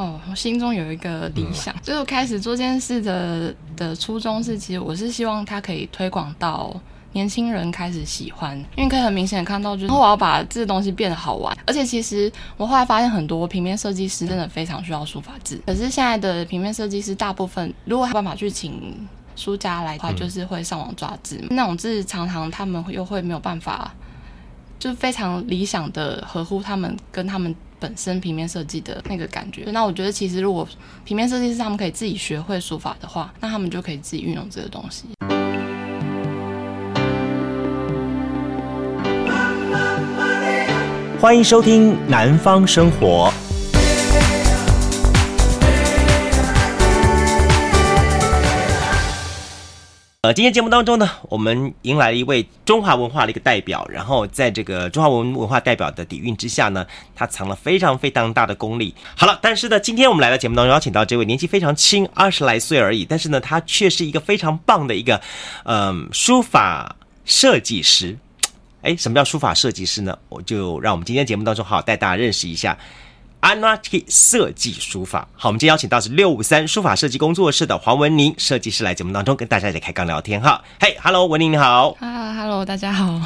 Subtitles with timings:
[0.00, 6.74] 哦，我心中有一个理想，嗯、就是我开始做这件事的的初衷是，其实我是希望它可以推广到。
[7.12, 11.52] 年轻人开始喜欢，因为可以很明显看到，就是我要把这个东西变得好玩。
[11.66, 15.60] 而且其实我后来发现，很多平面设计师真的非常需要书法字。
[15.66, 21.44] 可是现在的平面设计师大部分，如果有办法去请书家来的话，就是会上网抓字。
[21.50, 23.92] 那种字常常他们又会没有办法，
[24.78, 29.64] 就是非常理想的合乎他们跟他们本身平面设计的那个感觉。
[29.72, 30.68] 那我觉得，其实如果
[31.04, 35.06] 平面设计师他们可以自己学会书法的话，那他们就可以自己运用这个东西。
[41.18, 43.32] 欢迎收听《南方生活》。
[50.22, 58.94] 呃，今天节目当中呢，我们迎来了一位中华文化的一个代表，然后在这个中华文文化代表的底蕴之下呢，他藏了非常非常大的功力。
[59.16, 65.18] 好了，但是呢，今天我们来到节目当中邀请到这位年纪非常轻，二十来岁而已，但是呢，他却是一个非常棒的一个
[65.64, 68.18] 嗯、书法设计师。
[68.82, 70.18] 哎，什么叫书法设计师呢？
[70.28, 72.76] 我就让我们今天节目当中好好带大家认识一下
[73.40, 75.26] 安娜提设计书法。
[75.34, 80.62] 好，我们今天邀请到是六五三书法设计工作室的黄文宁设计师来节目当中跟大家一起开杠聊天哈。
[80.78, 81.92] 嘿哈喽，文宁你好。
[81.92, 83.20] 哈喽，Hello, 大家好。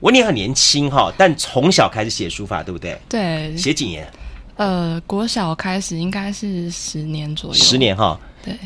[0.00, 2.96] 文宁很年轻哈，但从小开始写书法，对不对？
[3.08, 3.56] 对。
[3.56, 4.08] 写几年？
[4.54, 7.56] 呃，国小开始应该是十年左右。
[7.56, 8.18] 十年哈。
[8.44, 8.56] 对。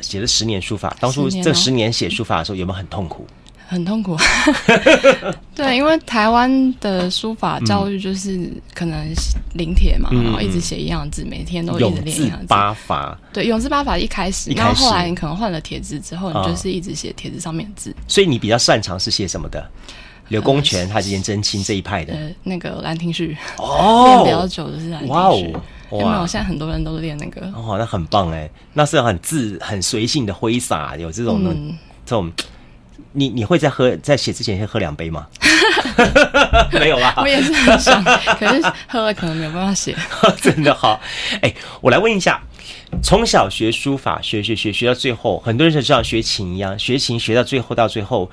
[0.00, 3.26] 写了十年书法，当初这十年写书法的时候有没有很痛苦？
[3.68, 4.16] 很痛苦，
[5.54, 9.04] 对，因为台湾的书法教育就是可能
[9.54, 12.46] 临帖嘛，嗯、然后一直写一样的字，每天都一直练一样的字。
[12.48, 17.92] 八法，对，永字八法一开始，然后后来你可能换了帖子之后，你就是一直写帖子上面的字。
[18.06, 19.68] 所以你比较擅长是写什么的？
[20.28, 22.14] 柳公权还是颜真卿这一派的？
[22.14, 25.12] 呃，那个《兰亭序》哦，练比较久的是《兰亭序》。
[25.12, 25.28] 哇
[25.90, 26.26] 哦，有没有？
[26.26, 27.46] 现在很多人都练那个。
[27.54, 31.42] 哦，那很棒哎，那是很自很随性的挥洒，有这种
[32.04, 32.30] 这种。
[33.12, 35.26] 你你会在喝在写之前先喝两杯吗？
[36.72, 37.14] 没有啦？
[37.16, 38.02] 我也是很想，
[38.38, 39.96] 可是喝了可能没有办法写。
[40.42, 41.00] 真的好，
[41.40, 42.42] 哎，我来问一下，
[43.02, 48.30] 从小学书法，学学学学到最后，很多人就像学琴一样，学琴学到最后到最后，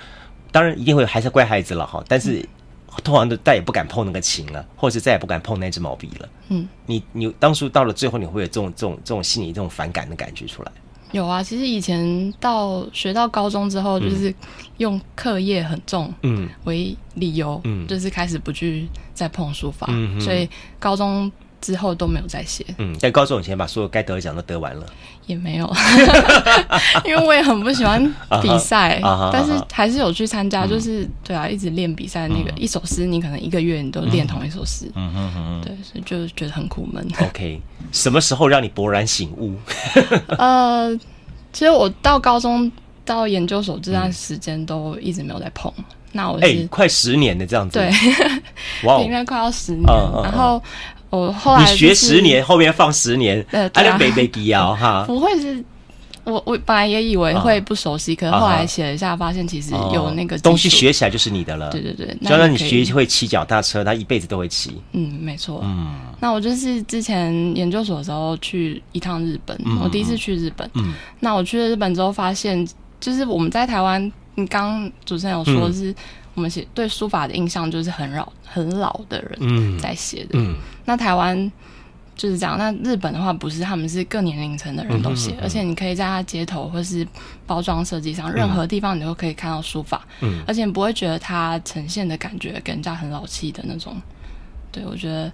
[0.51, 2.45] 当然一定会还是乖孩子了哈，但是
[3.03, 6.29] 通常都再也不敢碰那个琴了，或者再也不敢碰那支毛笔了。
[6.49, 10.71] 嗯，你你当初到了最后，你会有这种这种这种心理这种反感的感觉出来？
[11.13, 14.33] 有啊，其实以前到学到高中之后，就是
[14.77, 16.49] 用课业很重嗯。
[16.65, 21.31] 为理由，嗯，就是开始不去再碰书法，嗯，所以高中
[21.63, 22.63] 之后都没有再写。
[22.77, 24.85] 嗯，在高中以前把所有该得的奖都得完了，
[25.25, 25.73] 也没有，
[27.05, 28.03] 因为我也很不喜欢
[28.41, 28.99] 比赛，
[29.31, 32.27] 但是还是有去参加，就是对啊，一直练比赛。
[32.27, 37.07] 那个一首诗，你可能一个月你都练同一首诗，嗯嗯嗯，对，所以就觉得很苦闷。
[37.21, 39.55] OK，什么时候让你勃然醒悟？
[40.37, 40.99] 呃。
[41.55, 42.71] 其实我到高中
[43.05, 47.91] 到研究所这段时间都一直没有在碰，嗯、那我是、欸、快十年的这样子，对，
[49.03, 49.83] 应该快要十年。
[49.87, 50.59] 嗯嗯、然后
[51.17, 55.63] 我后来、就是、你学十年，后面放十年，呃，对啊，没没必要哈，不会是。
[56.25, 61.69] 我我本来也以为会不熟悉，可是后来写了一下，发现其实有那个东西学起来就是你的了。
[61.69, 64.71] 对对对，就让你学会骑脚踏车，他一辈子都会骑。
[64.93, 65.59] 嗯，没错。
[65.65, 70.67] 嗯，那我就是之前研究所的时候去一趟日本，我第一次去日本。
[70.75, 72.65] 嗯，那我去了日本之后，发现
[73.01, 75.93] 就是我们在台湾，你刚主持人有说是
[76.35, 80.31] 我们写对书法的印象就是很老很老的人在写的。
[80.33, 80.55] 嗯，
[80.85, 81.51] 那台湾。
[82.15, 82.59] 就是这样。
[82.59, 87.05] 那日本的话不是，他们是各年龄层的人都写，而且你可以在他街头或是
[87.47, 90.05] 包装设计上，任何地方你都可以看到书法。
[90.21, 93.99] 嗯，而且你不会觉得它呈现的感觉跟人家很老气的那种。
[94.71, 95.25] 对，我觉得，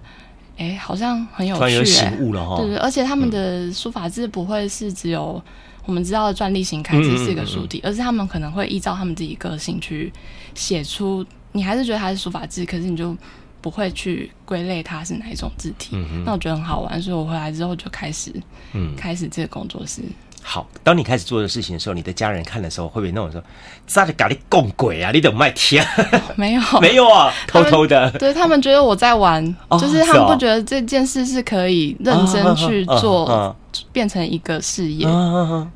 [0.56, 1.70] 哎、欸，好像很有趣、欸。
[1.74, 2.56] 有醒悟了哈。
[2.56, 5.40] 对对，而且他们的书法字不会是只有
[5.90, 10.12] 我们知道的篆隶形开字是一个书体，嗯嗯嗯嗯、而是他们可能会依照他们自己个性去
[10.54, 11.26] 写出。
[11.52, 13.16] 你还是觉得它是书法字，可是你就。
[13.62, 18.32] 不会去归类它是哪一种字体，那我觉得很好玩，所以我回来之后就开始，
[18.72, 20.00] 嗯，开始这个工作室。
[20.42, 23.42] 好，当你开始做的事情的时候，你的家人看的时候，会不会那种说，
[23.86, 25.10] 咋的咖喱共鬼啊？
[25.12, 25.86] 你怎么卖天？
[26.34, 28.10] 没有， 没有啊，偷偷的。
[28.12, 33.56] 对，他们觉得我在玩，哦、就是他们不觉得这件事是可以认真去做，哦哦哦、
[33.92, 35.06] 变成一个事业。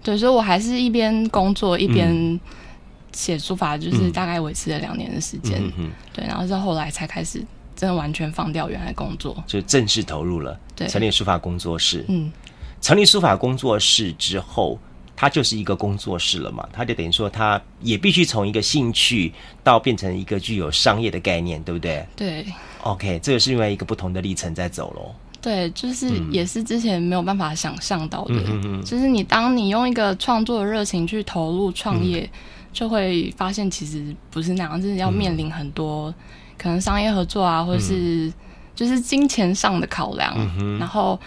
[0.03, 2.41] 对，所以我还是一边工作一边
[3.13, 5.63] 写书法，就是大概维持了两年的时间。
[6.13, 7.45] 对，然后是后来才开始。
[7.77, 10.57] 真的完全放掉原来工作，就正式投入了。
[10.77, 12.05] 对，成立书法工作室。
[12.07, 12.33] 嗯，
[12.85, 14.79] 成立书法工作室之后，
[15.17, 16.69] 它就是一个工作室了嘛？
[16.71, 19.33] 它就等于说，它也必须从一个兴趣
[19.63, 22.07] 到变成一个具有商业的概念，对不对？
[22.15, 22.45] 对。
[22.83, 25.15] OK，这个是另外一个不同的历程在走喽。
[25.41, 28.35] 对，就是也是之前没有办法想象到的。
[28.35, 32.39] 嗯嗯，就是你当你用一个创作的热情去投入创业，嗯，
[32.71, 36.15] 就会发现其实不是那样，就是要面临很多
[36.59, 38.31] 可能商业合作啊，或者是
[38.75, 41.19] 就是金钱上的考量，嗯，然后。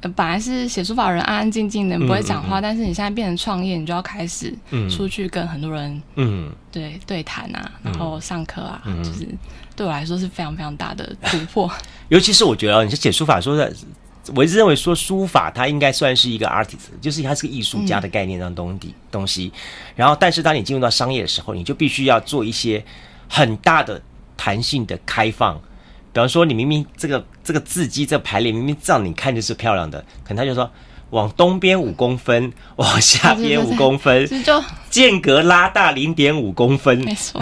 [0.00, 4.54] 呃，本来是写书法人，安安静静的，不会讲话，嗯嗯嗯，但是你现在变成创业，你就要开始
[4.88, 9.26] 出去跟很多人，嗯，对对谈啊，然后上课啊，嗯，就是
[9.74, 11.68] 对我来说是非常非常大的突破。
[12.08, 13.74] 尤其是我觉得你是写书法，说的，
[14.36, 19.52] 我一直认为说书法它应该算是一个 artist，就是它是个艺术家的概念上东西东西。
[19.96, 22.84] 然后，但是当你进入到商业的时候，你就必须要做一些
[23.28, 24.00] 很大的
[24.36, 25.60] 弹性的开放。
[26.12, 30.70] 比方说，你明明这个这个字迹这个排列明明这样你看就是漂亮的，可能他就说
[31.10, 37.40] 往东边五公分， 往下边五公分，就间隔拉大零点五公分，没错，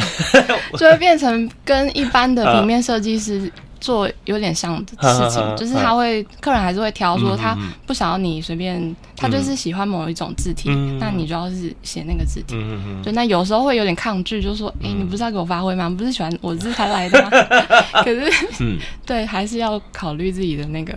[0.78, 3.50] 就会变成跟一般的 平面设计师。
[3.86, 7.56] 做有点像的事情，就是他会客人还是会挑说他
[7.86, 12.56] 不想要你随便，他就是喜欢某一种字体，那你就要是写那个字体。
[13.04, 15.88] 就那有时候会有点抗拒，就说，哎，你不是要给我发挥吗？
[15.88, 17.30] 不是喜欢我字才来的吗？
[18.02, 20.92] 可是，对，还是要考虑自己的那个。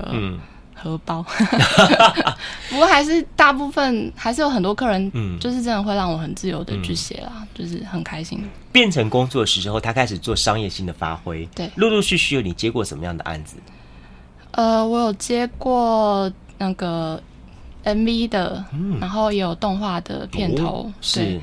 [0.81, 1.23] 荷包，
[2.69, 8.41] 不过还是大部分还是有很多客人，嗯，就是真的会让我很自由的去写啦，嗯，就是很开心。
[8.71, 13.57] 变成工作室之后，他开始做商业性的发挥，对，陆陆续续有你接过什么样的案子？
[14.51, 17.21] 呃，我有接过那个
[17.83, 21.39] MV 的，嗯，然后也有动画的片头，哦，是，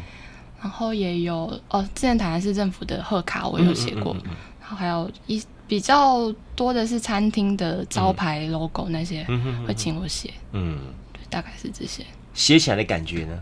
[0.60, 4.16] 然后也有哦，之前台南市政府的贺卡我有写过，
[4.60, 5.42] 然后还有一。
[5.68, 9.26] 比较多的是餐厅的招牌 logo 那些，
[9.66, 10.78] 会请我写，嗯，
[11.12, 12.04] 对，大概是这些。
[12.34, 13.36] 写起来的感觉呢？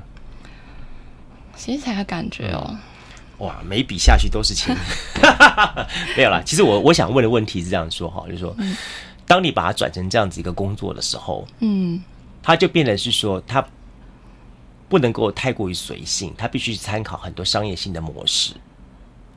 [1.57, 2.77] 写起来的感觉哦，
[3.39, 4.75] 哇，每笔下去都是钱，
[6.17, 6.43] 没有啦。
[6.45, 8.57] 其实我我想问的问题是这样说哈，就是说，
[9.27, 12.03] 当你把它转成这样子一个工作的时候，嗯，
[12.43, 13.65] 它就变得是说，它
[14.89, 18.55] 不能够太过于随性，它必须参考很多商业性的模式，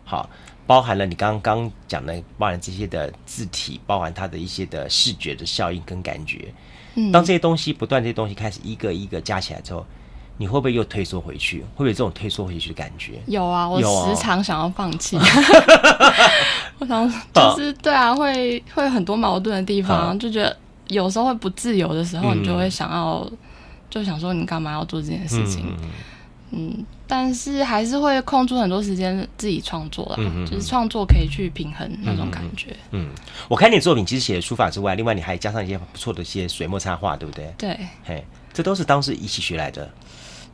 [0.06, 0.30] 好。
[0.68, 6.54] 包含了你刚刚讲的，包含这些的字体，包含它的一些的视觉的效应跟感觉。
[6.96, 9.86] 嗯，当这些东西不断，这些东西开始一个一个加起来之后，
[10.38, 11.62] 你会不会又退缩回去？
[11.62, 13.22] 会不会有这种退缩回去的感觉？
[13.28, 15.18] 有啊，我时常想要放弃。
[15.18, 15.22] 哦、
[16.80, 20.58] 我想就是对啊，会会有很多矛盾的地方，就觉得
[20.90, 23.38] 有时候会不自由的时候，你就会想要，嗯、
[23.90, 25.66] 就想说你干嘛要做这件事情？
[25.80, 25.90] 嗯。
[26.52, 32.75] 嗯但是还是会空出很多时间自己创作啦，嗯、就是创作可以去平衡那种感觉。
[32.92, 33.09] 嗯，
[33.48, 37.54] 我看你作品其实写的书法之外，另外你还加上一些不错的一些水墨插画，对不对？
[37.57, 39.89] 对，嘿，这都是当时一起学来的。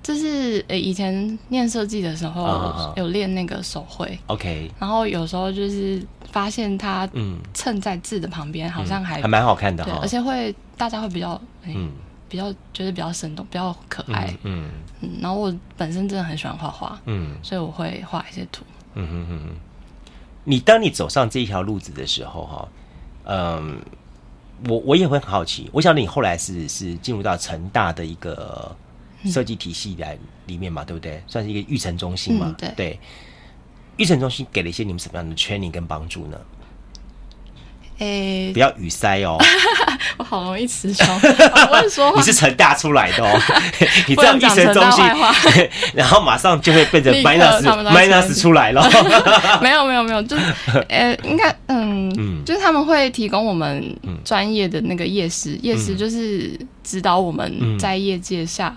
[0.03, 4.19] 这是诶、欸，以前念设计的时候有练那个手绘。
[4.27, 11.31] OK，然后有时候就是发现它嗯衬在字的旁边，好像还、嗯、还蛮好看的对，而且会大家会比较、
[11.65, 11.89] 欸、嗯。
[12.33, 14.69] 比较觉得比较生动，比较可爱，嗯嗯，
[15.01, 18.65] 嗯，然后我本身真的很喜欢画画，嗯，所以我会画一些图，
[18.95, 19.56] 嗯哼哼哼。
[20.44, 22.68] 你当你走上这一条路子的时候，哈，
[23.25, 23.80] 嗯，
[24.68, 25.69] 我我也会很好奇。
[25.71, 28.75] 我想你后来是是进入到成大的一个
[29.25, 31.21] 设计体系来里面嘛，嗯、对不对？
[31.27, 33.00] 算是一个育成中心嘛，嗯、对对。
[33.97, 36.41] 育成中心给了一些你们什么样的 training 跟帮助呢？
[37.99, 39.37] 诶、欸，不要语塞哦！
[40.17, 42.17] 我好容易词穷，我会说话。
[42.19, 43.39] 你是成大出来的哦，
[44.07, 45.03] 你这样一声中心，
[45.93, 48.88] 然后马上就会变成 minus minus 出来了。
[49.62, 50.43] 没有没有没有，就是
[50.89, 53.95] 呃，应该嗯，嗯，就是他们会提供我们
[54.25, 58.75] 专业的那个夜师，夜师就是指导我们在业界下。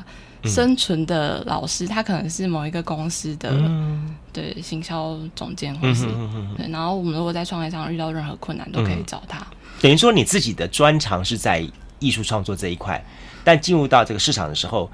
[0.48, 6.68] 生存的老师，他可能是某一个公司的、嗯、对行销总监，或是、嗯、对。
[6.70, 9.38] 然后我们如果在创业上遇到任何困难，都可以找他。
[9.38, 11.66] 嗯、等于说，你自己的专长是在
[11.98, 13.04] 艺术创作这一块，
[13.44, 14.90] 但进入到这个市场的时候。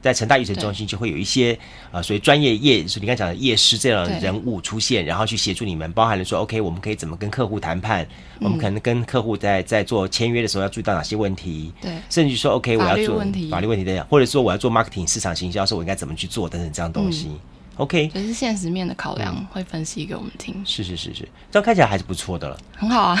[0.00, 1.58] 在成大育成中心就会有一些
[1.90, 8.02] 呃，所以专业业，是你刚讲的业师这样的人物出现，然后去协助你们，包含了说，OK，我们可以怎么跟客户谈判，
[8.38, 13.18] 嗯，我们可能跟客户在在做签约的时候要注意到哪些问题，对，甚至说，OK，我要做
[13.50, 16.48] 法律问题的，或者说我要做 marketing 市场行销时候，我应该怎么去做？
[16.48, 17.38] 等等这样东西，嗯
[17.76, 23.16] ，OK，就是现实面的考量，嗯，会分析给我们听，是是是是，这样看起来还是不错的了，很好啊，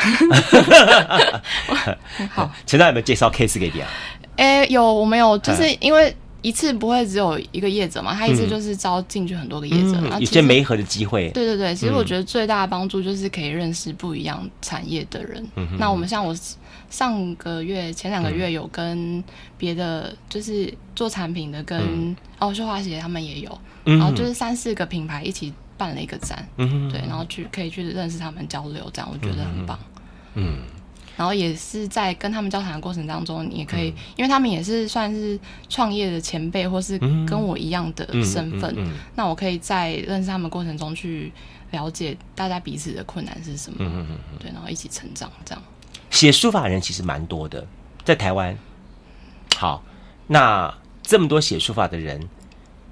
[2.16, 2.50] 很好。
[2.66, 3.88] 陈大有没有介绍 case 给你啊？
[4.36, 6.14] 哎，有，我没有，就是因为。
[6.42, 8.14] 一次不会只有一个业者嘛？
[8.14, 11.28] 他一次就是招进去很多个业者，嗯嗯、有些媒合的机会。
[11.30, 15.46] 对对对，其实我觉得最大的帮助就是可以认识不一样产业的人。
[15.56, 16.34] 嗯、那我们像我
[16.88, 19.22] 上个月、前两个月有跟
[19.58, 26.48] 别的就是做产品的跟，跟、嗯、哦绣花鞋他们也有、嗯，然后就是三四个品牌一起办了一个展。
[26.56, 29.78] 嗯对，然后去可以去认识他们交流，这样我觉得很棒。
[30.34, 30.58] 嗯。
[31.20, 38.74] 嗯然后也是在跟他们交谈的过程当中，你也可以，因为他们也是算是创业的前辈，或是跟我一样的身份，
[39.16, 41.30] 那我可以在认识他们过程中去
[41.72, 44.06] 了解大家彼此的困难是什么，
[44.38, 45.62] 对，然后一起成长，这样。
[46.08, 47.66] 写书法的人其实蛮多的，
[48.02, 48.56] 在台湾。
[49.58, 49.84] 好，
[50.28, 52.30] 那这么多写书法的人，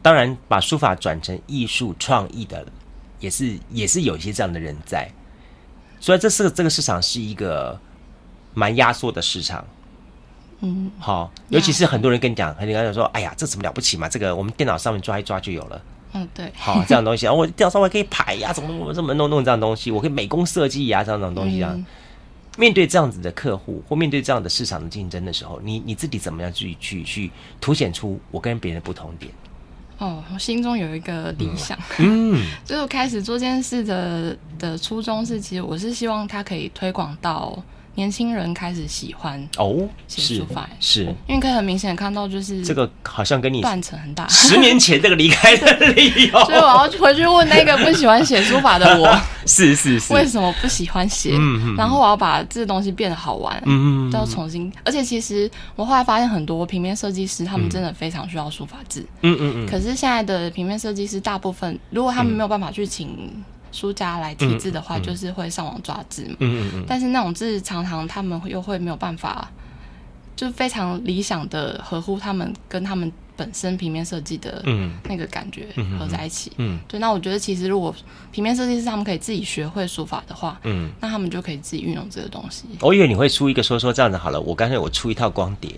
[0.02, 2.66] 当然把书法转成艺术创意的，
[3.20, 5.10] 也是也是有一些这样的人在。
[5.98, 7.80] 所以这是这个市场是一个
[8.58, 9.64] 蛮压缩的市场。
[10.60, 14.08] 嗯，好，尤其是很多人跟你讲，很多人说：“哎呀，这怎么了不起嘛？
[14.08, 15.80] 这个我们电脑上面抓一抓就有了。”
[16.12, 16.52] 嗯，对。
[16.56, 21.70] 好，这样东西啊，我电脑上面可以排呀，怎么怎么怎么弄弄这样东西，我可以美工设计呀，这样东西啊。
[21.74, 21.86] 嗯
[22.56, 29.32] 面对这样子的客户，或面对这样的市场的竞争的时候，你你自己怎么样去去去凸显出我跟别人的不同点？
[29.98, 37.56] 哦，我心中有一个理想，嗯， 就是我开始做这件事的的初衷是，其实我是希望它可以推广到。
[37.98, 39.76] 年轻人开始喜欢哦
[40.06, 44.28] 写书法，是因为可以很明显看到，就是这个好像跟你断层很大。
[44.28, 51.32] 十年前这个离开的理由， 所以我要回去问那个不喜欢写书法的我， 是是是，为什么不喜欢写？
[51.32, 54.72] 嗯嗯，然后我要把这个东西变得好玩，嗯嗯，都要重新。
[54.84, 59.66] 而且其实我后来发现，很多平面设计师他们真的非常需要书法字，嗯嗯嗯。
[59.66, 63.08] 可是现在的平面设计师大部分，如果他们没有办法去请。
[63.72, 66.36] 书家来提字的话，就是会上网抓字嘛。
[66.40, 66.84] 嗯嗯嗯。
[66.86, 69.50] 但是那种字常常他们又会没有办法，
[70.36, 74.62] 就是非常理想的合乎他们跟他们本身平面设计的
[75.04, 76.50] 那个感觉合在一起。
[76.56, 76.78] 嗯。
[76.88, 77.94] 对，那我觉得其实如果
[78.32, 82.64] 平面设计师他们可以自己学会书法的话，嗯，那他们就可以自己运用这个东西。
[82.80, 85.70] 我以为你会出一个说说这样子好了，我干脆我出一套光碟。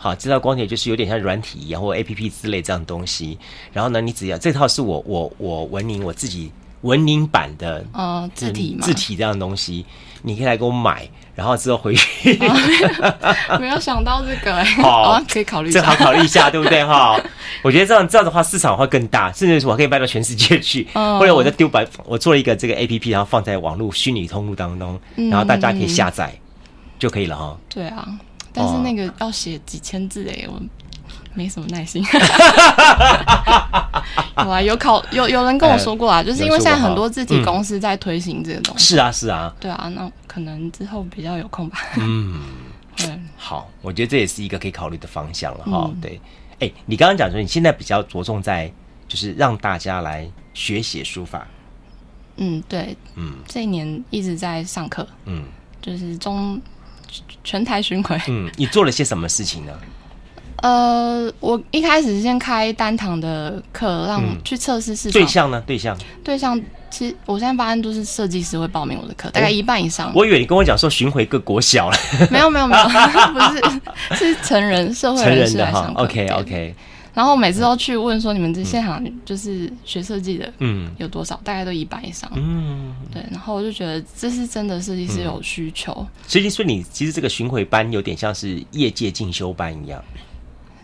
[0.00, 3.36] 好，这套光碟就是有点像软体一样或 A P P 之类这样东西。
[3.72, 6.52] 然后呢，你只要这套是我我我文宁我自己。
[6.82, 9.84] 文林版的呃字体嘛，字体这样的东西，
[10.22, 12.38] 你可以来给我买，然后之后回去。
[12.38, 17.20] 哦、 没有想到这个哎，好、哦，可以考虑，正好考虑一下，对不对哈？
[17.62, 20.86] 我觉得这样这样的话，市场会更大，甚至是我可以卖到全世界去。
[20.94, 26.40] 哦、或者我在丢版，我做了一个这个 A P P，然后放在网络虚拟通路当中，然后大家可以下载、嗯、
[26.98, 27.56] 就可以了哈。
[27.68, 28.06] 对啊，
[28.52, 30.60] 但是那个要写几千字哎，我。
[31.34, 32.02] 没什么耐心，
[34.36, 41.78] 有啊，有考有有人跟我说过啊，就是因为现在很多字体公司在推行这个东西，是啊是啊，对啊，那可能之后比较有空吧。
[41.96, 42.40] 嗯，
[42.96, 45.90] 对，好，我觉得这也是一个可以考虑的方向了哈。
[46.00, 46.20] 对，
[46.60, 48.70] 哎，你刚刚讲说你现在比较着重在
[49.06, 51.46] 就是让大家来学写书法，
[52.36, 55.44] 嗯，对，嗯，这一年一直在上课，嗯，
[55.80, 56.60] 就是中
[57.42, 59.72] 全台巡回，嗯，你做了些什么事情呢？
[60.62, 65.12] 呃，我一开始先开单堂的课，让去测试市场。
[65.12, 65.62] 对象呢？
[65.66, 65.96] 对象？
[66.24, 66.60] 对象，
[66.90, 70.12] 其实我现在发现都是设计师会报名我的课，大概一半以上。
[70.14, 71.96] 我以为你跟我讲说巡回各国小了。
[72.30, 72.84] 没有没有没有，
[73.32, 76.02] 不是，是成人社会人士来上课。
[76.02, 76.74] OK OK。
[77.14, 81.40] 然后每次都去问说，你们这现场就是学设计的，嗯，有多少？
[81.42, 82.30] 大概都一半以上。
[82.36, 83.20] 嗯，对。
[83.30, 86.06] 然后我就觉得这是真的设计师有需求。
[86.28, 90.02] 设计师，你其实这个巡回班有点像是业界进修班一样。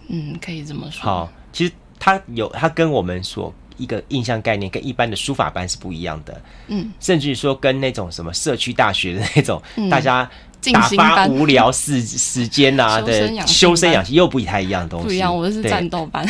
[0.08, 1.02] 嗯，可以这么说。
[1.02, 6.40] 好，其实它有它跟我们所一个印象概念跟一般的书法班是不一样的。
[6.68, 10.28] 嗯，甚至于说跟那种什么社区大学的那种，嗯、大家
[10.73, 15.06] 打发无聊时时间啊 的修身养性又不太一样的东西。
[15.06, 16.25] 不一样，我是战斗班。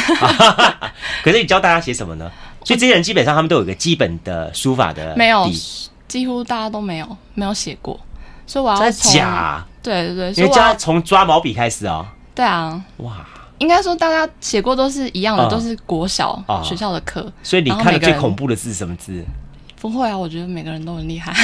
[1.23, 2.31] 可是你教大家写什么呢？
[2.65, 5.47] 所以这些人基本上他们都有一个基本的书法的， 没有，
[6.09, 8.01] 几乎大家都没有没有写过。
[8.47, 12.07] 所以我要从假，对对对，所以我要从抓毛笔开始哦。
[12.35, 13.27] 对啊，哇。
[13.65, 17.33] 应该说，大家写过都是一样的，都是国小学校的课。
[17.43, 19.25] 所以你看的最恐怖的字是什么字？
[19.81, 21.35] 不会啊，我觉得每个人都很厉害。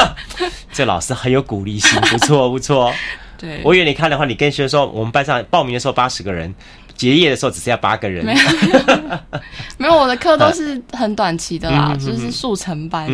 [0.70, 2.92] 这老师很有鼓励性，不错不错。
[3.38, 6.54] 对，我以为你看的话，你跟学生说，我们班上报名的时候八十个人，
[6.94, 8.24] 结业的时候只剩下八个人。
[8.24, 9.18] 没有，
[9.78, 13.08] 没有，我的课都是很短期的啦，就是速成班。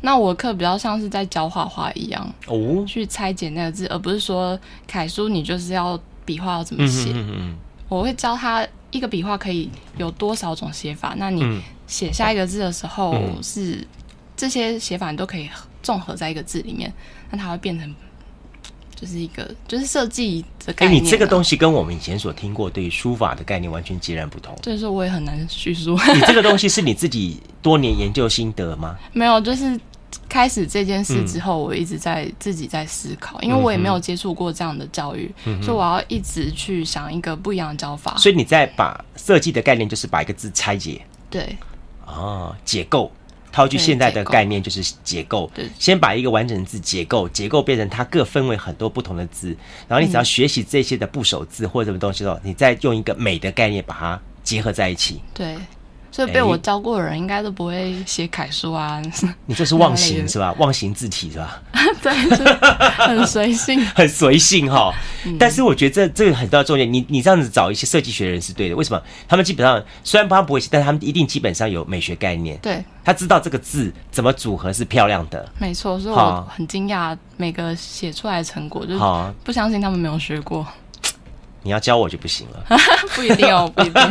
[0.00, 6.00] 那我的课比较像是在教画画一样，哦，去拆解那个字，而不是说楷书，你就是要。
[6.26, 7.12] 笔画要怎么写？
[7.88, 11.14] 我会教他一个笔画可以有多少种写法。
[11.16, 13.86] 那你写下一个字的时候，是、嗯、
[14.36, 15.48] 这些写法你都可以
[15.82, 16.92] 综合在一个字里面，
[17.30, 17.94] 那它会变成
[18.94, 21.02] 就是一个就是设计的概念。
[21.02, 24.56] 你这个东西跟我们以前所听过对于书法的概念完全截然不同。
[24.62, 25.98] 所以说我也很难叙述。
[26.14, 28.96] 你这个东西是你自己多年研究心得吗？
[29.12, 29.78] 没有，就是。
[30.28, 38.16] 开始这件事之后，我一直在自己在思考，因为我也没有接触过这样的教育，所以我要一直去想一个不一样的教法。
[38.16, 41.56] 所以你在把设计的概念，就是把一个字拆解，对，
[42.06, 43.10] 哦，解构，
[43.52, 49.56] 套句现在的概念就是结构，对，先把一个完整的字结构，结构变成它各分为很多不同的字，
[49.88, 55.20] 然后你只要学习这些的部首字或者什么东西的时候，你再用一个美的概念把它结合在一起。
[55.32, 55.56] 对。
[56.14, 59.02] 所以被我教过的人应该都不会写楷书啊！
[59.46, 60.54] 你这是忘形是吧？
[60.58, 61.60] 忘形字体是吧？
[62.00, 62.12] 对，
[62.92, 64.94] 很随性， 很随性哈。
[65.40, 68.76] 但是我觉得这这个很大的重点，你你这样子找一些设计学的人是对的。
[68.76, 69.02] 为什么？
[69.26, 72.56] 他们基本上虽然他不会写，但他们一定基本上有美学概念。
[72.58, 75.44] 对，他知道这个字怎么组合是漂亮的。
[75.58, 79.00] 没错，所以我很惊讶每个写出来的成果，就是
[79.42, 80.64] 不相信他们没有学过。
[81.64, 82.78] 你要教我就不行了，
[83.16, 84.02] 不一定哦， 不一定。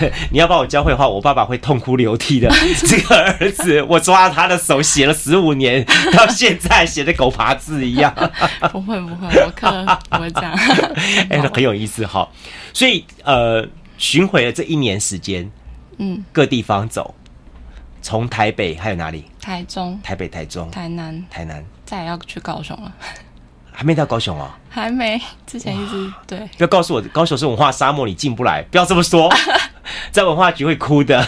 [0.30, 2.50] 你要把我教会的话，我爸爸会痛哭流涕的。
[2.86, 8.12] 这个儿子，我抓他的手写了十五年，到现在写的狗爬字一样。
[8.72, 9.70] 不会不会，我课
[10.10, 10.52] 不会这样。
[11.28, 12.26] 哎、欸，很有意思哈。
[12.72, 13.68] 所以呃，
[13.98, 15.50] 巡回了这一年时间，
[15.98, 17.14] 嗯，各地方走，
[18.00, 19.26] 从台北还有哪里？
[19.40, 22.92] 台中、台北、台中、台南、台南，再也要去高雄了。
[23.72, 25.20] 还没到高雄哦，还没。
[25.46, 28.62] 之前一直对，不要告诉我高雄是文化沙漠，你进不来。
[28.70, 29.32] 不要这么说，
[30.12, 31.26] 在文化局会哭的。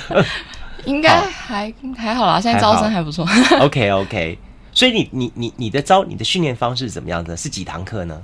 [0.85, 3.27] 应该还好还好啦，现在招生还不错。
[3.61, 4.39] OK OK，
[4.73, 7.35] 所以你你你你的招你的训练方式怎么样的？
[7.37, 8.21] 是几堂课呢？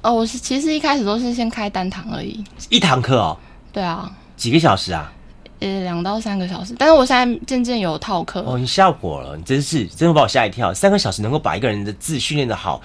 [0.00, 3.38] 哦，我是其实一开始都是先开单堂而已，一堂课哦。
[3.72, 5.12] 对啊，几个小时啊？
[5.60, 6.74] 呃，两到三个小时。
[6.78, 10.74] 但是我现在渐渐有套课哦，你吓我了，你真是真的把我吓一跳。
[10.74, 12.80] 三个小时能够把一个人的字训练的好，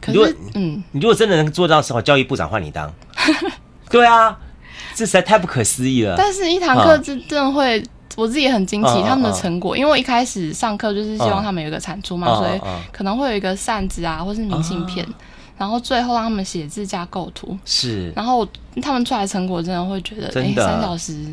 [0.00, 2.92] 可是嗯，你如果真的能做到的时候，教育部长换你当。
[3.90, 4.38] 对啊，
[4.94, 6.14] 这实在太不可思议了。
[6.16, 12.60] 但是一堂课真真的会，嗯、我自己也很惊奇他们的成果，因为我一开始上课就是希望他们有一个产出嘛，嗯、所以
[12.92, 15.14] 可能会有一个扇子啊，或是明信片，嗯、
[15.58, 17.56] 然后最后让他们写字加构图。
[17.64, 18.46] 是，然后
[18.80, 21.26] 他们出来的成果真的会觉得，哎、欸，三小时。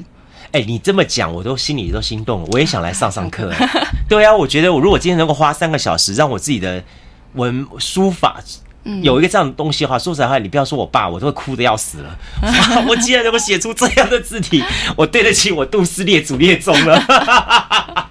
[0.51, 2.47] 哎、欸，你这么讲，我都心里都心动了。
[2.51, 3.53] 我也想来上上课。
[4.09, 6.83] 对啊，我觉得我如果今天能够花三个小时，让我自己的
[7.33, 8.41] 文书法
[9.03, 12.17] 有一个这样的东西的话，说实在话，你不要说我爸，我都会哭的要死了。
[12.89, 14.63] 我竟然能够写出这样的字体，
[14.95, 16.97] 我对得起我杜氏列祖列宗了。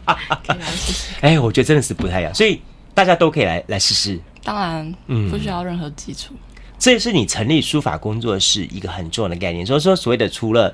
[1.20, 2.60] 哎、欸，我觉得真的是不太一样，所以
[2.94, 4.20] 大家都可以来来试试。
[4.44, 6.34] 当然，嗯，不需要任何基础。
[6.78, 9.66] 这也是你成立书法工作室一个很重要的概念。
[9.66, 10.72] 所以说，所谓的除了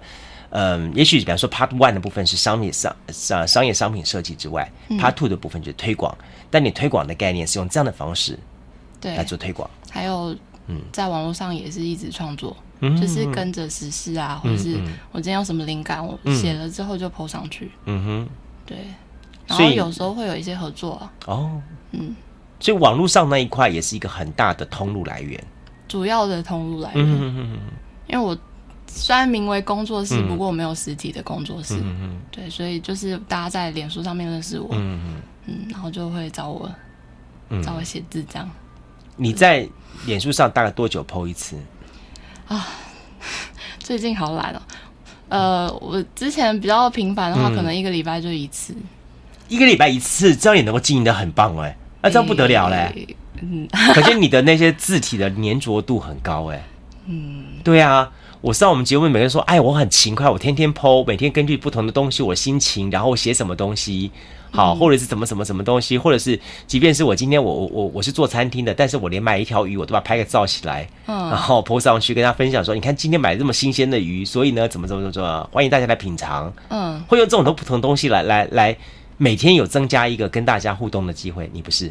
[0.56, 6.16] 嗯，也许比方说，Part One 的部分是商业商商商业商品设计之外，嗯，Part Two 的部分就是推广。
[6.48, 8.38] 但你推广的概念是用这样的方式，
[9.00, 9.68] 对，来做推广。
[9.90, 10.32] 还有，
[10.68, 17.72] 嗯，在网络上也是一直创作，嗯，就是跟着时事啊，嗯，或者是我今天有什么灵感，我写了之后就 po 上去。
[17.86, 18.28] 嗯哼，
[18.64, 18.78] 对。
[19.48, 21.12] 然后有时候会有一些合作啊。
[21.26, 22.14] 哦，嗯，
[22.60, 25.42] 所以网络上那一块也是一个很大的通路来源，
[25.88, 27.04] 主要的通路来源。
[28.06, 28.38] 因为我。
[28.86, 31.74] 虽然名为工作室，不过我没有实体的工作室。
[31.76, 36.70] 嗯嗯，对，所以就是大家在脸书上面认识我，嗯嗯，嗯，然后就会找我，
[37.62, 38.48] 找我写字这样。
[39.16, 39.68] 你在
[40.06, 41.56] 脸书上大概多久 po 一次？
[42.46, 42.66] 啊，
[43.78, 44.62] 最近好懒哦。
[45.28, 48.74] 呃，我之前比较频繁的话，可能一个礼拜就一次。
[49.48, 53.16] 一个礼拜一次，这样也能够经营的很棒哎，那这样不得了嘞。
[53.40, 56.64] 嗯，可见你的那些字体的粘着度很高哎。
[57.06, 58.10] 嗯，对啊。
[58.44, 64.10] 我上我们节目，每个人说：“哎，我很勤快，我天天 po，每天根据不同的东西，我心情，然后写什么东西，
[64.50, 78.76] 好，或者是什么什么什么东西，或者是，即便是我今天我我我我是做餐厅的，但是我连买一条鱼，我都把它拍个照起来，嗯，然后 po 上去跟大家分享说，你看今天买了这么新鲜的鱼，所以呢，怎么怎么怎么，欢迎大家来品尝，嗯，会用这种都不同的东西来来来，
[79.16, 81.90] 每天有增加一个跟大家互动的机会，你不是？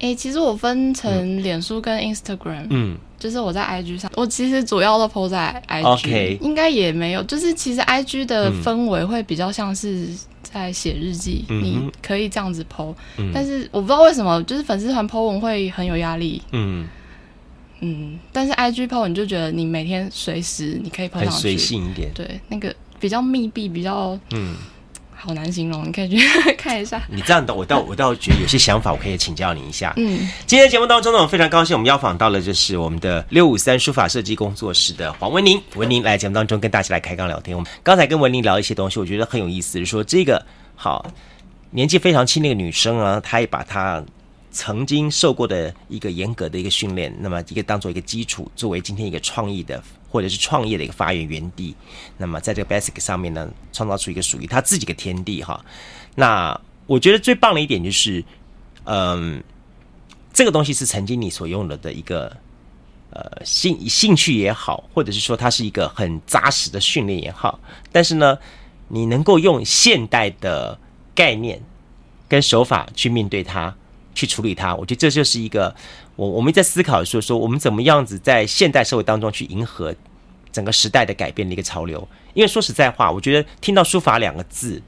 [0.00, 10.08] 哎、欸，其实我分成脸书跟 Instagram，嗯，就是我在 IG 上，我其实主要都 po 在 IG，应该也没有，就是其实 IG 的氛围会比较像是
[10.42, 16.88] 在写日记，嗯、你可以这样子 po，、嗯、但是我不知道为什么，就是粉丝团 po 文会很有压力，嗯。
[17.82, 24.54] 嗯，但是 IG po 你就觉得你每天随时你可以 po 上去，随性一点，对，那个比较密闭，比较嗯。
[25.22, 26.18] 好难形容，你可以去
[26.56, 27.02] 看一下。
[27.10, 29.92] 你这样的，我倒我倒觉得有些想法，我可以请教你一下。
[29.98, 35.60] 嗯，今天节目当中呢，我非常高兴，我们邀访到了就是我们的六五三书法设计工作室的黄文宁。
[35.74, 37.54] 文宁来节目当中跟大家来开杠聊天。
[37.54, 40.42] 我们刚才跟文宁聊一些东西，我觉得很有意思，就是说这个
[40.74, 41.06] 好
[41.70, 44.02] 年纪非常轻那个女生啊，她也把她
[44.50, 49.82] 曾经受过的一个严格的一个训练，那么一个当做一个基础，作为今天一个创意的。
[50.10, 51.74] 或者是创业的一个发源园地，
[52.16, 55.64] 那么在这个 basic 上面呢，创造出一个属于他自己的天地哈。
[56.16, 58.24] 那我觉得最棒的一点就是，
[58.84, 59.42] 嗯，
[60.32, 62.36] 这个东西是曾经你所拥有的一个
[63.10, 67.60] 呃兴兴趣也好，或者是说它是一个很扎实的训练也好，
[67.92, 68.36] 但是呢，
[68.88, 70.76] 你能够用现代的
[71.14, 71.62] 概念
[72.28, 73.72] 跟手法去面对它，
[74.14, 74.74] 去处理它。
[74.74, 75.74] 我觉得这就是一个
[76.16, 79.94] 我我们在思考说说我们怎么样子在现代社会当中去迎合
[80.52, 82.06] 整个时代的改变的一个潮流。
[82.34, 84.80] 因为说实在话，我觉得听到书法两个字，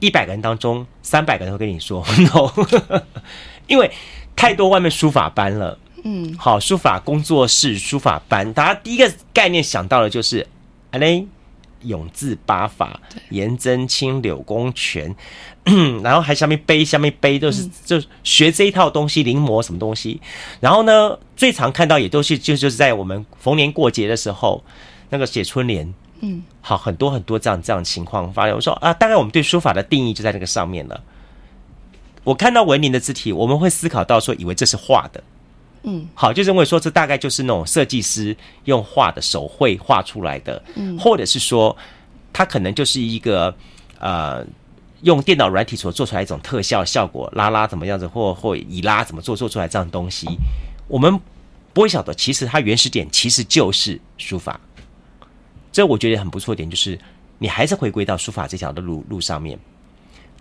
[0.00, 3.02] 一百个人当中三百个人会跟你说 no，
[3.68, 3.90] 因为
[4.34, 5.78] 太多外面书法班了。
[6.04, 10.46] 嗯，好，书法工作室、书法班，大家第一个概念想到的就是，
[10.92, 11.26] 哎嘞，
[11.82, 15.14] 永字八法，颜真卿、柳公权，
[16.02, 20.20] 然后还下面碑，下面碑都是、嗯、就学这一套东西，临摹什么东西。
[20.60, 24.62] 然后呢，最常看到也都是就就是在我们逢年过节的时候，
[25.10, 28.54] 那个写春联，嗯，好，很多很多这样这样情况发生。
[28.54, 31.00] 我说啊，大概我们对书法的定义就在那个上面了。
[32.24, 35.22] 我看到文林的字体，我们会思考到说，以为这是画的。
[35.88, 41.76] 嗯，好，就认为说这大概就是那种设计师用画的手绘画出来的，嗯，或者是说，
[42.32, 43.54] 它可能就是一个
[44.00, 44.44] 呃，
[45.02, 50.26] 用电脑软体所做出来一种特效效果，拉拉怎么样子，或或以拉怎么做做出来这样东西，
[50.88, 51.20] 我们
[51.72, 54.60] 不会晓得，其实它原始点其实就是书法。
[55.70, 56.98] 这我觉得很不错的点就是，
[57.38, 59.56] 你还是回归到书法这条的路路上面，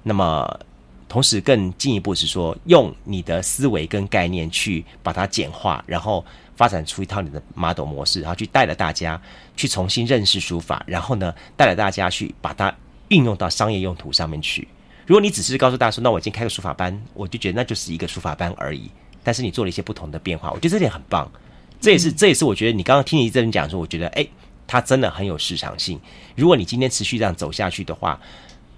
[0.01, 0.59] 那么。
[1.07, 9.21] 同时，更进一步是说，用你的思维跟概念去把它简化，然后发展出一套你的 model 模式，然后去带着大家
[9.55, 12.73] 去重新认识书法，然后呢，带着大家去把它
[13.09, 14.67] 运用到商业用途上面去。
[15.05, 18.89] 如果你只是告诉大家说，那我已经开个书法班，我就觉得那就是一个书法班而已。
[19.23, 21.31] 但是你做了一些不同的变化，我觉得这点很棒。
[21.79, 24.27] 这也是，这也是我觉得你刚刚听你这人讲说，我觉得哎，
[24.65, 25.99] 它真的很有市场性。
[26.35, 28.19] 如果你今天持续这样走下去的话。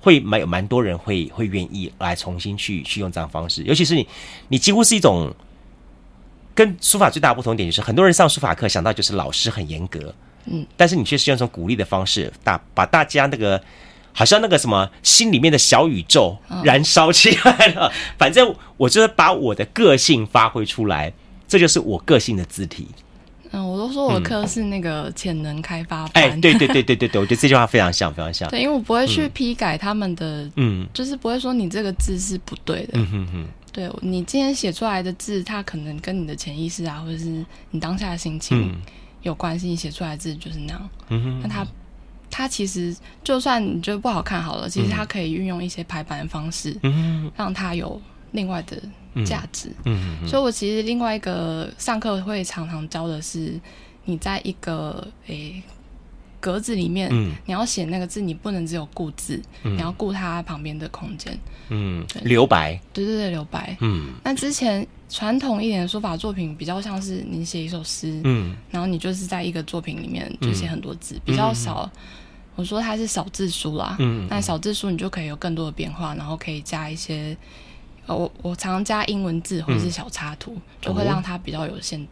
[0.08, 4.08] 会蛮有蛮多人会会愿意来重新去去用这样方式，尤其是你，
[4.48, 5.30] 你几乎是一种
[6.56, 10.16] 跟书法最大的不同点就是，很多人上书法课想到就是老师很严格，
[10.46, 13.62] 嗯，但是你却是用一种鼓励的方式，大把大家那个
[14.14, 17.92] 好像那个什么心里面的小宇宙燃烧起来了。
[18.18, 21.12] 反正我就是把我的个性发挥出来，
[21.50, 22.88] 这就是我个性的字体。
[23.52, 26.24] 嗯，我都说我的课是那个潜能开发班。
[26.24, 28.50] 哎、嗯，对 对对对对对，我觉得这句话非常像，非常像。
[28.50, 32.94] 对，因为我不会去批改他们的，嗯，就是不会说你这个字是不对的。
[32.94, 33.46] 嗯哼哼。
[33.72, 38.76] 对，你今天写出来的字，它可能跟你的潜意识啊，或者是你当下的心情
[39.22, 39.68] 有关系。
[39.68, 40.90] 你写出来的字就是那样。
[41.10, 41.40] 嗯哼。
[41.44, 41.68] 那它，
[42.32, 48.82] 它其实就算你觉得不好看好了，其实它可以运用一些排版的方式，嗯，让它有另外的。
[49.26, 53.60] 价值，嗯，嗯，所以我其实另外一个上课会常常教的是，
[54.06, 55.64] 你在一个诶、欸、
[56.40, 61.38] 格子里面，嗯，你要写那个字，你不能只有顾字，嗯，你要顾它旁边的空间，
[61.70, 64.14] 嗯，留白，对对对，留白，嗯。
[64.24, 71.90] 那之前传统一点的书法作品比较像是你写一首诗，嗯，然后你就是在一个作品里面就写很多字，嗯，比较少。
[72.56, 77.38] 我说它是少字书啦，嗯，那少字书你就可以有更多的变化，然后可以加一些。
[78.16, 82.08] 我我常常加英文字或者是小插图，嗯，就会让它比较有现，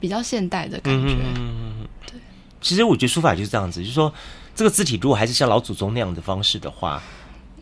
[0.00, 1.14] 比较现代的感觉。
[1.36, 2.18] 嗯，对。
[2.60, 4.12] 其实我觉得书法就是这样子，就是说
[4.54, 7.02] 这个字体如果还是像老祖宗那样的方式的话，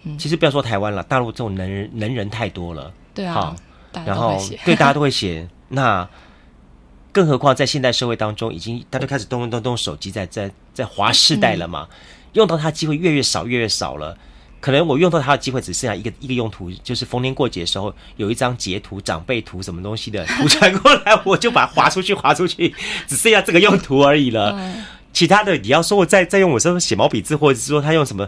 [0.05, 2.93] 嗯，其实不要说台湾了，大陆这种能人能人太多了。
[3.13, 3.55] 对啊，
[4.07, 6.09] 然后对大家都会写，那
[7.13, 11.97] 更何况在现代社会当中，已经大家都开始动动动手机在在在划世代了嘛，嗯，
[12.35, 14.17] 用到它机会越越少越越少了。
[14.65, 22.75] 可能我用到它的机会只剩下一个一个用途，就是逢年过节的时候有一张截图、长辈图什么东西的图传过来，我就把它划出去，划出去，
[23.07, 24.59] 只剩下这个用途而已了。
[25.13, 28.27] 其他的你要说我再再用我说写毛笔字，或者是说他用什么，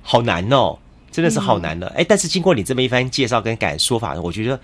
[0.00, 0.78] 好难哦，
[1.12, 1.86] 真的是好难的。
[1.88, 4.58] 哎，但是经过你这么一番介绍跟改说法，我觉得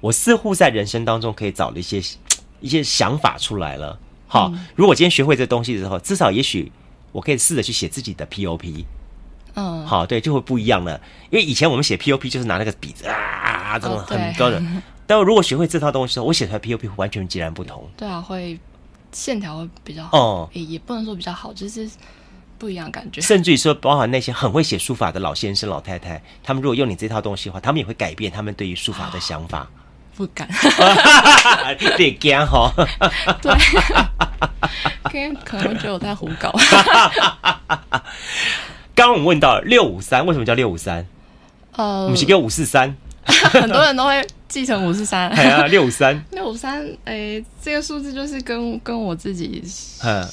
[0.00, 2.00] 我似乎在人生当中可以找了一些
[2.62, 3.98] 一些想法出来了。
[4.26, 6.72] 好，如果今天学会这东西之后，至少也许
[7.12, 8.86] 我可以试着去写自己的 POP。
[9.54, 11.00] 嗯，好，对，就会不一样了。
[11.30, 14.64] 因为以前我们写 POP 就是拿那个笔子啊，这种很标准。
[14.64, 17.88] 哦、 但如果学会这套东西我写出来 POP 会完全截然不同。
[17.96, 18.58] 对啊，会
[19.12, 20.18] 线条会比较好。
[20.18, 21.88] 哦、嗯，也不能说比较好，就是
[22.58, 23.20] 不一样感觉。
[23.22, 29.60] 甚至于说，包含那些很会写书法的老先生、老太太，他们如果用你这套东西的话，他们也会改变他们对于书法的想法。
[29.60, 29.66] 哦、
[30.16, 30.48] 不敢，
[31.98, 32.72] 得干哈？
[33.42, 33.52] 对，
[35.44, 36.52] 可可能觉得我在胡搞。
[38.94, 41.04] 刚刚我们问到六五三，为什么叫六五三？
[41.72, 45.28] 呃，我们是叫五四三， 很多人都会记成五四三。
[45.34, 49.62] 哎呀，六五三， 六五三，哎，这个数字就是跟跟我自己，
[50.04, 50.24] 嗯，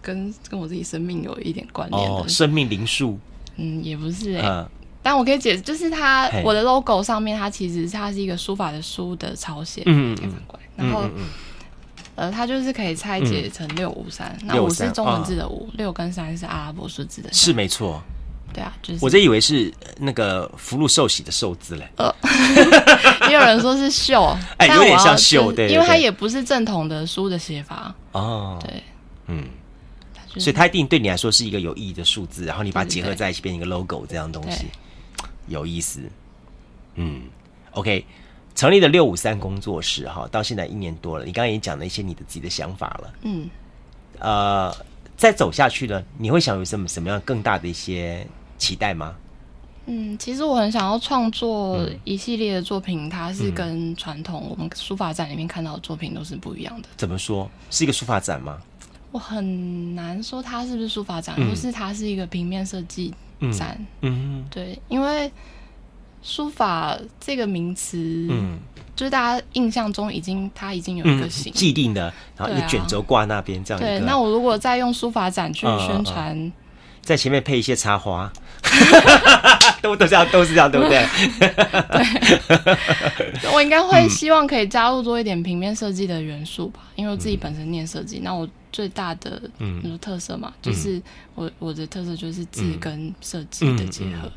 [0.00, 2.16] 跟跟我自己生命有一点关联的。
[2.16, 3.18] 哦，生命灵数。
[3.56, 4.68] 嗯，也不是哎、欸嗯，
[5.02, 10.32] 但我可以解释，就是它我的 logo 上面，它其实它是一个书法的书的抄写，嗯嗯，
[10.76, 11.02] 然后。
[12.16, 17.32] 呃，它就是可以拆解成六五三，那五是中文字的五，六跟三是阿拉伯数字的。
[17.32, 18.00] 是没错，
[18.52, 21.88] 对啊，就是我这以为是那个福禄寿喜的寿字嘞。
[21.96, 22.14] 呃，
[23.28, 28.58] 也有人说是秀， 哎，有点像秀，对，因为它也不是正统的书的写法哦。
[28.62, 28.82] 对，
[29.26, 29.44] 嗯，
[30.38, 34.66] 所以它一定对你来说是一个有意义的数字，然后你把它结合在一起变成一个 logo 这样东西，
[35.48, 36.00] 有意思。
[36.94, 37.22] 嗯
[37.72, 38.06] ，OK，
[38.54, 43.14] 成立了六五三工作室哈，到现在一年多了，你刚刚也讲了一些你的自己的想法了。
[43.22, 43.50] 嗯，
[44.18, 44.74] 呃。
[45.16, 48.26] 再走下去呢，你会想有什么什么样更大的一些
[48.58, 49.14] 期待吗？
[49.86, 56.88] 嗯，其实我很想要创作一系列的作品，嗯、它是跟传统我们书法展里面看到的作品都是不一样的。
[56.96, 57.48] 怎么说？
[57.70, 58.58] 是一个书法展吗？
[59.12, 63.14] 我很难说它是不是书法展，或、嗯、是它是一个平面设计
[63.56, 63.78] 展。
[64.00, 65.30] 嗯，嗯对，因为
[66.24, 68.58] 书法这个名词，嗯。
[68.96, 73.80] 就是大家印象中已经，它已经有一个形、嗯、既定的，然后一个卷轴挂那边这样。
[73.82, 76.52] 对，那我如果再用书法展去宣传、嗯嗯嗯，
[77.02, 78.32] 在前面配一些插花，
[79.82, 81.04] 都都这样，都是这样，对不对？
[83.42, 89.98] 对，我应该会希望可以加入多一点平面设计的元素吧，因为我自己本身念设计，那我最大的嗯。
[90.00, 91.02] 特色嘛，就是
[91.34, 94.10] 我我的特色就是字跟设计的结合。
[94.10, 94.32] 嗯嗯嗯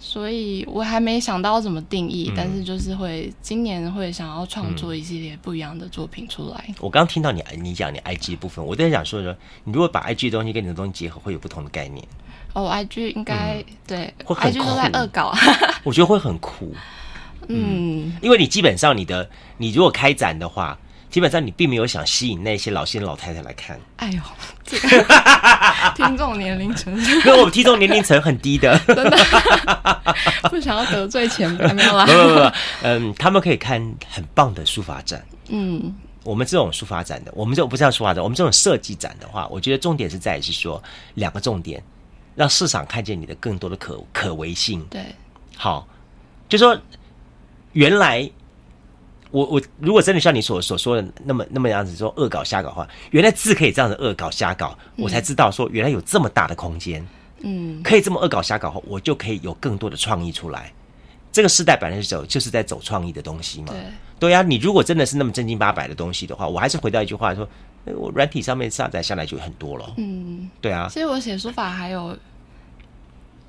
[0.00, 6.74] 所以我还没想到怎么定义，嗯、但是就是会今年会想要创作一系列不一样的作品出来。
[6.80, 9.34] 我刚听到你你讲你 IG 的部分，我在想说说，
[9.64, 12.06] 你如果把 IG 的东西跟你的东西结合，会有不同的概念。
[12.52, 14.52] 哦，IG 应该、嗯、对，会很。
[14.52, 15.34] IG 都在恶搞，
[15.82, 16.72] 我觉得会很酷。
[17.48, 20.78] 嗯，因为你基本上你的你如果开展的话。
[21.10, 23.80] 基本上你并没有想吸引那些老先生老太太来看。
[23.96, 24.20] 哎呦，
[24.64, 25.04] 这个
[25.96, 29.18] 听众年龄层，因为我们听众年龄层很低的，真的
[30.50, 32.04] 不想要得罪前辈，没有啦。
[32.06, 35.24] 不不不，嗯，他们可以看很棒的书法展。
[35.48, 35.94] 嗯，
[36.24, 40.82] 我们这种书法展的，我们这种不是叫书法展，我们这种设计展的话，我觉得重点是在于是说
[41.14, 41.82] 两个重点，
[42.34, 44.84] 让市场看见你的更多的可可为性。
[44.90, 45.02] 对，
[45.56, 45.88] 好，
[46.48, 46.78] 就说
[47.72, 48.30] 原来。
[49.30, 57.06] 我我如果真的像你所所说的那么那么样子说恶搞瞎搞的话，原来字可以这样子恶搞瞎搞，嗯、我才知道说原来有这么大的空间，
[57.42, 60.72] 嗯，可以这么恶搞瞎搞后，我就可以有更多的创意出来。
[61.30, 63.80] 这个时代本来是走就是在走创意的东西嘛，对
[64.18, 64.42] 对呀、啊。
[64.42, 67.46] 你如果真的是那么正经八百的东西的话，我还是回到一句话说，
[67.84, 70.88] 我软体上面下载下来就很多了，嗯，对啊。
[70.88, 72.16] 所以我写书法还有。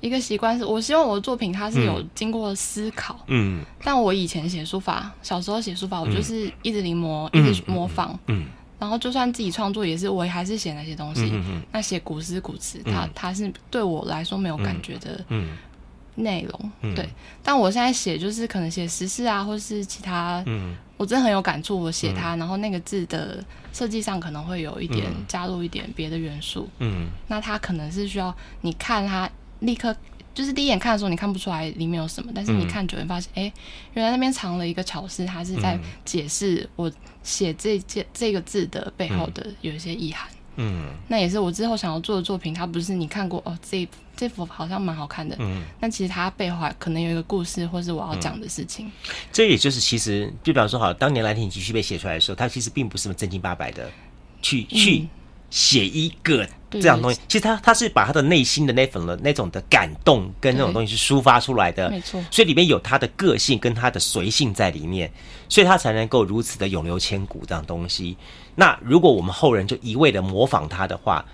[0.00, 3.18] 一个习惯是，我希望我的作品它是有经过思考。
[3.26, 8.18] 嗯，但我以前写书法，小时候写书法，我就是一直临摹，嗯、一直模仿。
[8.26, 8.46] 嗯，嗯
[8.78, 11.24] 然后就算自己创作，也是我还是写那些东西。
[11.24, 15.22] 嗯嗯、那写古诗古词，它它是对我来说没有感觉的
[16.14, 16.72] 内容。
[16.80, 17.06] 嗯、对，
[17.42, 20.42] 但我现在写就是可能写时事啊，或是其他。
[20.46, 26.66] 嗯，我真的很有感触，我写它，然后那个字的设计上可能会有一点加入一点别的元素。
[26.78, 29.30] 嗯，那它可能是需要你看它。
[29.60, 29.94] 立刻
[30.34, 33.52] 就是第一眼看的时候，你看不出来里面有什么，但是你看久了发现，哎、嗯欸，
[33.94, 36.90] 原来那边藏了一个巧思，它是在解释我
[37.22, 40.28] 写这件这个字的背后的有一些意涵。
[40.56, 45.34] 嗯，那也是我之后想要做的作品，它不是你看过哦，这这幅好像蛮好看的。
[45.38, 48.90] 嗯，但其实它背后可能有一个故事，或是我要讲的事情。
[49.32, 53.90] 这也就是其实，就比方说，好，当年《兰亭集序》被写出来的时候，它其实并不是那么正经八百的
[54.42, 55.08] 去去。
[55.50, 62.24] 嗯写一个这样东西，其实他他是把他的内心的那份的那种的感动跟那种东西是抒发出来的，没错。
[62.30, 65.10] 所以里面有他的个性跟他的随性在里面，
[65.48, 68.16] 所以他才能够如此的永流千古这样东西。
[68.54, 71.24] 那如果我们后人就一味的模仿他的话，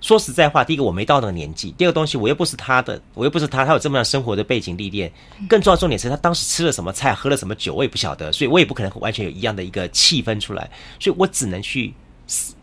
[0.00, 5.10] 说实在话，第一个我没到那个年纪，第二个东西我又不是他的，我又不是他，他有这么样生活的背景历练，
[5.48, 11.92] 更重要重点是他当时吃了什么菜，喝了什么酒，我也不晓得，所以我也不可能完全有一样的一个气氛出来，所以我只能去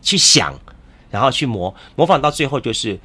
[0.01, 0.57] 去想。
[1.11, 2.99] 然后去模模仿到最后，就是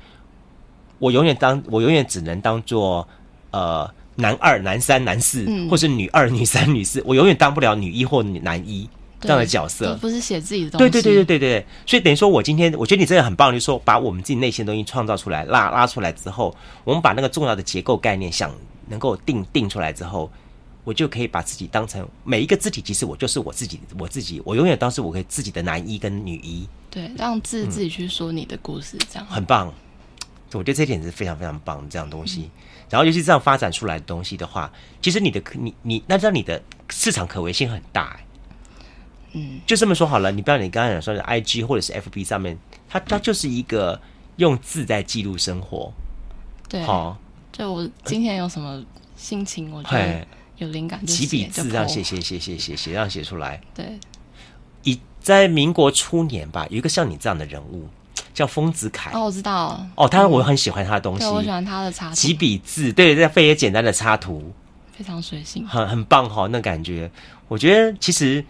[0.99, 3.07] 我永远当我永远只能当做
[3.51, 8.89] 呃男二、男三、男四，嗯、或是女二、女三、女四，我永远当不了女一或女男一
[9.21, 9.95] 这样的角色。
[10.01, 10.89] 不是写自己的东西。
[10.89, 11.67] 对对对对对对。
[11.85, 18.51] 所以等于说我今天，我觉得你真的很棒，就是说把我们自己内心的东西创造出来，拉拉出来之后，我们把那个重要的结构概念想
[18.89, 20.31] 能够定定出来之后。
[20.87, 26.65] 我就可以把自己当成每一个字体，其实我就是我自己，我自己，我永远当是我可以自己的男一跟女一。
[26.89, 29.67] 对，让字自己去说你的故事，这样、嗯、很棒。
[30.53, 32.43] 我觉得这一点是非常非常棒的这样东西。
[32.43, 32.51] 嗯、
[32.91, 34.73] 然后尤其这样发展出来的东西的话，
[35.03, 38.21] 其实你的你你那这样你的市场可为性很大、欸。
[39.33, 40.31] 嗯，就这么说好了。
[40.31, 42.57] 你不要你刚刚讲说的 IG 或者是 FB 上面，
[42.89, 44.01] 它它就是一个
[44.37, 45.93] 用字在记录生活。
[46.69, 47.19] 对，好，
[47.51, 48.81] 就我今天有什么
[49.17, 50.25] 心情，我觉得。
[50.59, 53.61] 有灵感就写，起笔字这样写写写写写写这样写出来。
[53.75, 53.99] 对，
[54.85, 57.89] 以在民国初年吧，有一个像你这样的人物，
[58.33, 59.11] 叫丰子恺。
[59.13, 59.87] 哦，我知道。
[59.95, 64.53] 哦，他我很喜欢他的东西，对，我喜欢他的插图，几笔字，对，这非常简单的插图，
[64.93, 67.11] 非常随性，很很棒哈、哦，那感觉。
[67.49, 68.45] 我觉得其实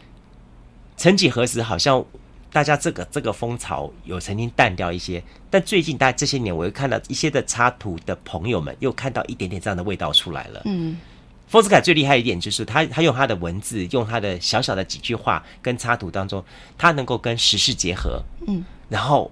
[0.97, 2.05] 曾几何时，好像
[2.53, 10.63] 大家这个这个风潮有曾经淡掉一些，但最近大家这些年，我又看到一些的插图的朋友们又看到一点点这样的味道出来了。
[10.67, 10.97] 嗯。
[11.47, 16.45] 丰子恺最厉害一点就是他，他用他的文字，用他的小小的几句话跟插图当中，
[16.77, 19.31] 他能够跟时事结合，嗯，然后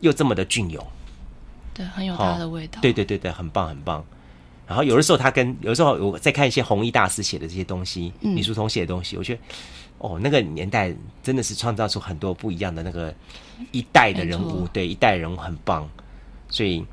[0.00, 0.84] 又这么的隽永，
[1.72, 4.04] 对，很有他的味道，对对对对，很棒很棒。
[4.66, 9.40] 然后有的时候他跟有的时候我在看一些弘一大师写的这些东西，李叔同写的东西，我觉得
[9.98, 10.92] 哦，那个年代
[11.22, 13.14] 真的是创造出很多不一样的那个
[13.70, 15.88] 一代的人物，对，一代人物很棒，
[16.48, 16.84] 所以。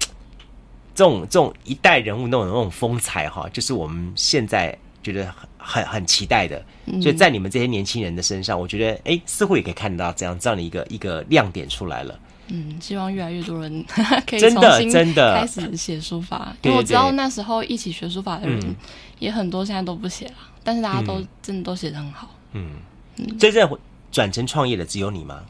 [0.96, 6.64] 这种这种一代人物那种那种风采哈，就是我们现在觉得很很很期待的。
[7.02, 12.20] 所以在你们这些年轻人的身上，我觉得哎，似乎也可以看到这样这样的一个一个亮点出来了。
[12.48, 13.86] 嗯，希望越来越多人
[14.28, 18.76] 可以重新真的开始写书法，因为我知道那时候一起学书法的人
[19.18, 22.30] 也很多，现在都不写了，但是大家都真的都写的很好。
[22.52, 22.72] 嗯
[23.16, 23.80] 嗯，真正
[24.12, 25.42] 转成创业的只有你吗？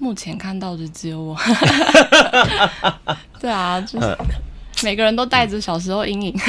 [0.00, 1.36] 目前看到的只有我。
[3.40, 4.18] 对啊，就是。
[4.84, 6.40] 每个人都带着小时候阴影，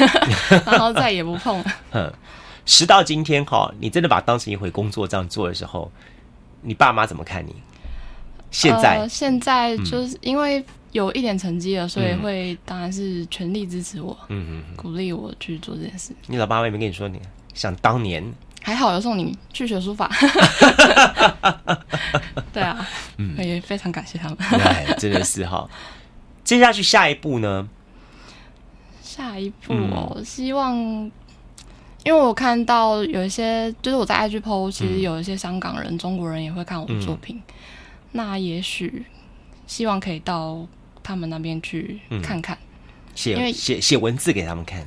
[0.50, 1.62] 嗯、 然后再也不碰。
[1.92, 2.12] 嗯，
[2.66, 5.90] 时到今天哈，你真的把它当成一回工作这样做的时候，
[6.62, 7.54] 你爸妈怎么看你？
[8.50, 16.12] 现在，呃、现在就是因为有一点成绩了，所以会当然是全力支持我，嗯嗯，鼓励我去做这件事。
[16.26, 17.20] 你老爸妈有没有跟你说你
[17.54, 18.24] 想当年？
[18.62, 20.10] 还好有送你去学书法。
[22.52, 24.36] 对啊，嗯，也非常感谢他们。
[24.36, 25.66] 对，真的是哈。
[26.44, 27.66] 接下去下一步呢？
[29.20, 30.74] 下一步哦，嗯、希望，
[32.04, 37.52] 因为我看到有一些，就是我在 IG po，其实有一些香港人、嗯、中国人也会看我的作品，嗯、
[38.12, 39.04] 那也许
[39.66, 40.66] 希望可以到
[41.02, 42.56] 他们那边去看看，
[43.14, 44.86] 写、写写文字给他们看，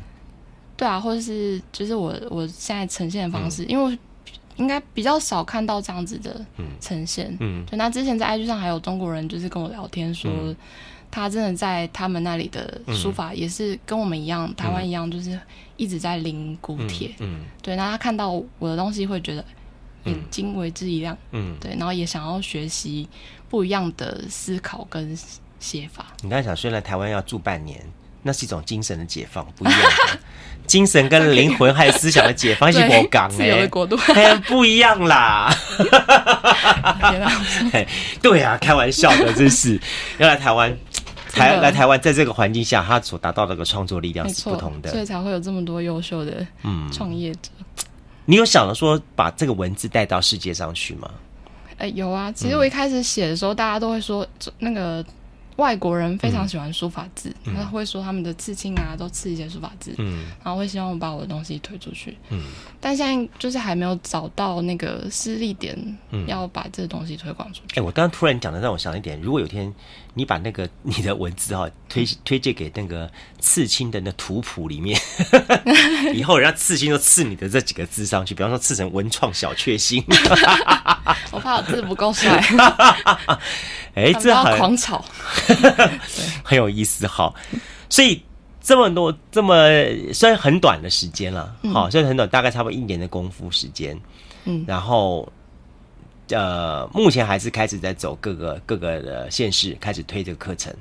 [0.75, 3.97] 对啊，或者是就是我我现在呈现的方式，嗯、因为我
[4.55, 6.43] 应该比较少看到这样子的
[6.81, 10.31] 呈现，嗯，嗯就那之前在 IG 上还有中国人就是跟我聊天说。
[11.13, 15.39] 嗯他真的在他们那里的书法也是跟我们一样，嗯、台湾一样，就是
[15.78, 17.10] 一直在临古帖。
[17.19, 17.76] 嗯，嗯对。
[17.76, 19.45] 那他看到我的东西会觉得
[20.06, 21.15] 眼睛为之一亮。
[21.32, 21.76] 嗯，对。
[21.78, 23.08] 然后也想要学习
[23.47, 25.15] 不一样的思考跟
[25.60, 26.08] 写法。
[26.23, 27.80] 你刚才想，虽然台湾要住半年，
[28.23, 30.19] 那是一种精神的解放，不一样的
[30.65, 33.95] 精神跟灵魂还有思想的解放，是我讲自由的国度，
[34.49, 35.54] 不一样啦。
[38.19, 39.80] 对啊，开玩笑的，真是
[40.17, 40.76] 要来台湾。
[41.33, 47.49] 台来台湾，在这个环境下，他所达到的个创作力量是不同的，所以才会有这么多优秀的嗯创业者。
[48.25, 51.09] 你有想着说把这个文字带到世界上去吗？
[51.77, 52.31] 哎、欸，有啊。
[52.31, 54.25] 其实我一开始写的时候，嗯、大家都会说，
[54.59, 55.03] 那个
[55.55, 62.43] 外国人非常喜欢书法字，他、嗯、会说他们的刺青啊都刺一些书法字，嗯，然后会希望我把我的东西推出去，嗯。
[62.79, 67.73] 但现在就是还没有找到那个施力点，要把这个东西推广出去。
[67.73, 69.73] 哎、欸，我刚刚突然讲的让我想一点，如果有一天。
[70.15, 74.99] 你把那个你的文字哈推推荐给那个刺青的那图谱里面，
[76.13, 80.04] 以后人家刺青都刺你的这几个字上去，比方说刺成文创小确幸，
[81.32, 82.39] 我怕我字不够帅。
[83.95, 85.04] 哎，这很狂草，
[86.43, 87.34] 很有意思哈。
[87.89, 88.23] 所以
[88.62, 89.56] 这么多这么
[90.13, 93.99] 虽然很短的时间了，好，虽然很短，大概差不多一年的功夫时间，
[94.45, 95.32] 嗯，然后。
[96.33, 100.73] 呃，目前还是开始在走各个各个的县市，开始推这个课程。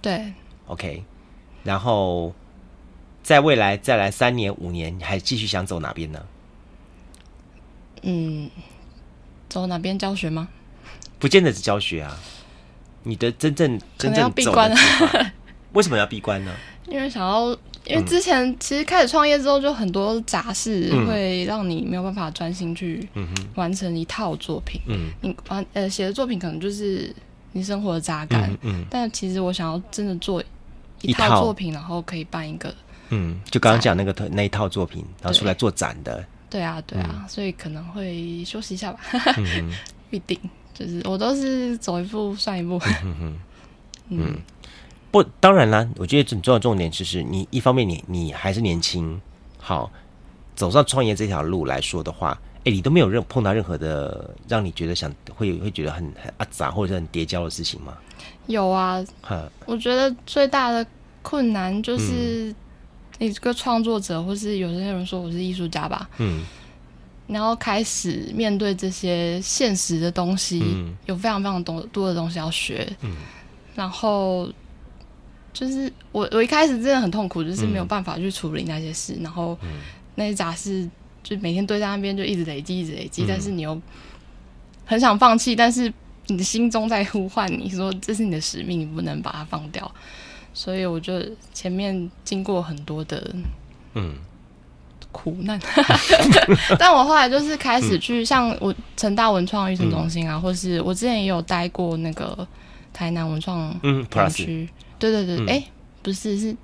[0.00, 0.32] 对
[0.66, 1.04] ，OK。
[1.62, 2.34] 然后
[3.22, 6.26] 在未来再来三年五年，还继续想走哪边呢？
[8.02, 8.50] 嗯，
[9.48, 10.48] 走哪边教学吗？
[11.18, 12.18] 不见得是教学啊。
[13.02, 14.76] 你的真正真正闭关的
[15.72, 16.54] 为什么要闭关呢？
[16.88, 17.56] 因为想要。
[17.86, 23.08] 因为之前其实开始创业之后，就很多杂事会让你没有办法专心去
[23.54, 24.80] 完成一套作品。
[24.86, 27.12] 嗯，你完呃写的作品可能就是
[27.52, 28.56] 你生活的杂感。
[28.62, 30.42] 嗯，但其实我想要真的做
[31.00, 32.72] 一套作品，然后可以办一个。
[33.08, 36.24] 嗯，就刚刚讲那个那一套作品，然后出来做展的。
[36.48, 39.00] 对啊，对啊，所以可能会休息一下吧。
[40.10, 40.38] 一定，
[40.74, 42.80] 就是我都是走一步算一步。
[43.02, 43.38] 嗯
[44.10, 44.36] 嗯。
[45.10, 45.88] 不，当然啦。
[45.96, 49.20] 我觉得很重要的重点就是，你一方面你你还是年轻，
[49.58, 49.90] 好
[50.54, 57.96] 走上创业这条路来说的话，哎，你都没有任碰到任何的让你觉得想会会觉得很很阿杂或者很跌跤的事情吗？
[58.46, 60.86] 有啊，哈我觉得最大的
[61.22, 62.54] 困难就是
[63.18, 66.42] 你这个创作者，嗯、或是有些人说我是艺术家吧，嗯，
[67.26, 73.16] 然后开始面对这些现实的东西，嗯、有非常非常多多的东西要学，嗯。
[73.76, 74.50] 然后
[75.52, 79.58] 就是我我一开始真的很痛苦，就是没有办法去处理那些事，嗯、然后
[80.14, 80.88] 那些杂事
[81.22, 83.24] 就每天堆在那边，就一直累积，一直累积。
[83.24, 83.80] 嗯、但是你又
[84.84, 85.92] 很想放弃，但是
[86.26, 89.90] 你的心中在呼唤你说这是你的使命，你不能把它放掉。
[90.52, 91.20] 所以我就
[91.52, 93.34] 前面经过很多的
[93.94, 94.14] 嗯。
[95.12, 95.60] 苦难，
[96.78, 102.46] 但我后来就是开始去像我成大文创育成中心啊，嗯、或是我之前也有待过那个
[102.92, 104.68] 台南文创嗯区，
[105.00, 105.68] 对对对，哎、嗯欸，
[106.02, 106.56] 不是是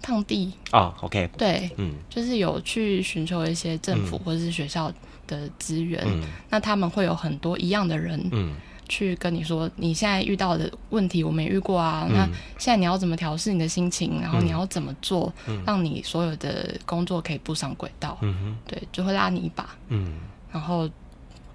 [0.00, 4.90] 胖地哦，OK，对，嗯，就是有去寻求一些政府或者是学校
[5.26, 8.54] 的资源，嗯、那他们会有很多一样的人，嗯。
[8.86, 12.06] 去跟你说你现在遇到的问题，我没遇过啊。
[12.06, 12.26] 嗯、那
[12.58, 14.20] 现在你要怎么调试你的心情？
[14.20, 15.32] 然后你要怎么做，
[15.64, 18.18] 让你所有的工作可以步上轨道？
[18.20, 19.74] 嗯哼，对，就会拉你一把。
[19.88, 20.18] 嗯，
[20.52, 20.86] 然后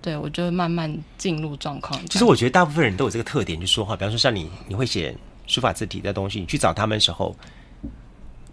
[0.01, 2.03] 对我就会慢慢进入状况。
[2.07, 3.95] 其实我觉得大部分人都有这个特点，就说话。
[3.95, 5.15] 比方说像你，你会写
[5.49, 7.35] 书法字体的东西，你去找他们的时候，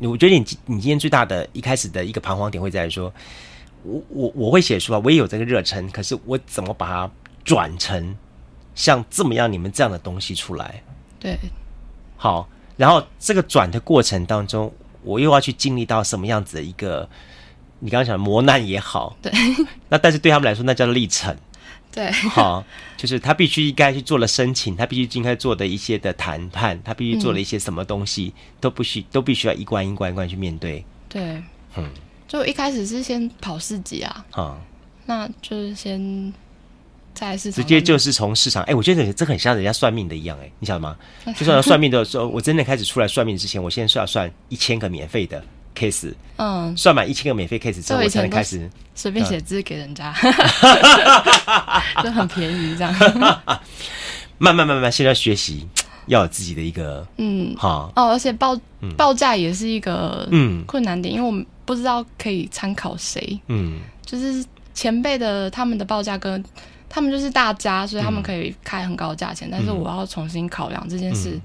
[0.01, 3.13] 我觉得你你今天最大的一开始的一个彷徨点会在于说，
[3.85, 7.11] 我我我会写书法，我也有这个热忱，可是我怎么把它
[7.45, 8.17] 转成？
[8.75, 10.83] 像这么样，你们这样的东西出来，
[11.19, 11.35] 对，
[12.19, 14.71] 好，然后这个转的过程当中，
[15.03, 17.09] 我又要去经历到什么样子的一个，
[17.79, 19.33] 你刚刚讲的磨难也好，对，
[19.89, 21.35] 那但是对他们来说，那叫做历程，
[21.97, 22.63] 对， 好，
[22.97, 31.43] 就是他必须应该去做了申请，他必须应该做的一些的谈判，他必须做了一些什么东西，嗯、都不需都必须要一关一关一关去面对，对，
[31.77, 31.91] 嗯，
[32.29, 34.61] 就一开始是先跑四级啊，啊、嗯，
[35.07, 36.33] 那就是先。
[37.51, 40.95] 直接就是从市场，哎、欸，我觉得这很像人家算命的一样、欸，哎，你晓得吗？
[41.35, 45.43] 就算要算命的时候，我真的开始出来算命之前，我先是要算一千个免费的
[45.77, 50.13] case，嗯，算满一千个免费 case 之后，我才能开始随便写字给人家，
[51.95, 52.93] 嗯、就很便宜这样。
[54.39, 55.69] 慢慢慢慢，现在学习
[56.07, 58.59] 要有自己的一个，嗯，好哦，而且报
[58.97, 60.65] 报价也是一个嗯。
[60.67, 66.43] 困难点，嗯、因为我们不知道可以参考谁，嗯，就是前辈的他们的报价跟。
[66.89, 69.49] 他们就是大家，所以他们可以开很高的价钱。
[69.49, 71.43] 嗯、但是我要重新考量这件事，嗯、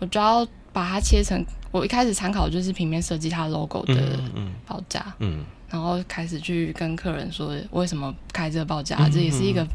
[0.00, 1.42] 我就要把它切成。
[1.70, 4.20] 我一开始参考就是平面设计它 logo 的
[4.66, 8.96] 报价，嗯，嗯然后开始去跟客人说为什么开这个报价。
[9.00, 9.66] 嗯、这也是一个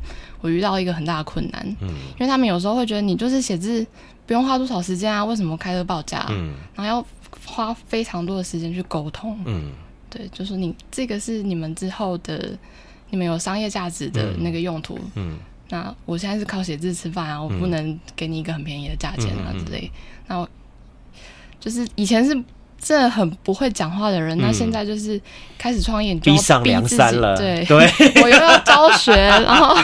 [0.42, 3.84] 我遇到一个很大的困难，嗯，因为他们有时候会觉得你就是写字
[4.28, 6.28] 不用花多少时间啊，为什么开这个报价？
[6.30, 7.06] 嗯，然后要
[7.46, 9.72] 花非常多的时间去沟通，嗯，
[10.10, 12.58] 对，就是你这个是你们之后的。
[13.12, 15.38] 你们有商业价值的那个用途，嗯，嗯，
[15.70, 19.80] 那我现在是靠写字吃饭啊，我不能给你一个很便宜的价钱啊之类。
[19.80, 20.50] 嗯嗯嗯、那我
[21.60, 22.32] 就是以前是
[22.82, 25.20] 真的很不会讲话的人，嗯、那现在就是
[25.58, 27.78] 开始创业，你就要逼自己，逼上梁山了，对对，
[28.24, 29.78] 我又要教学，然后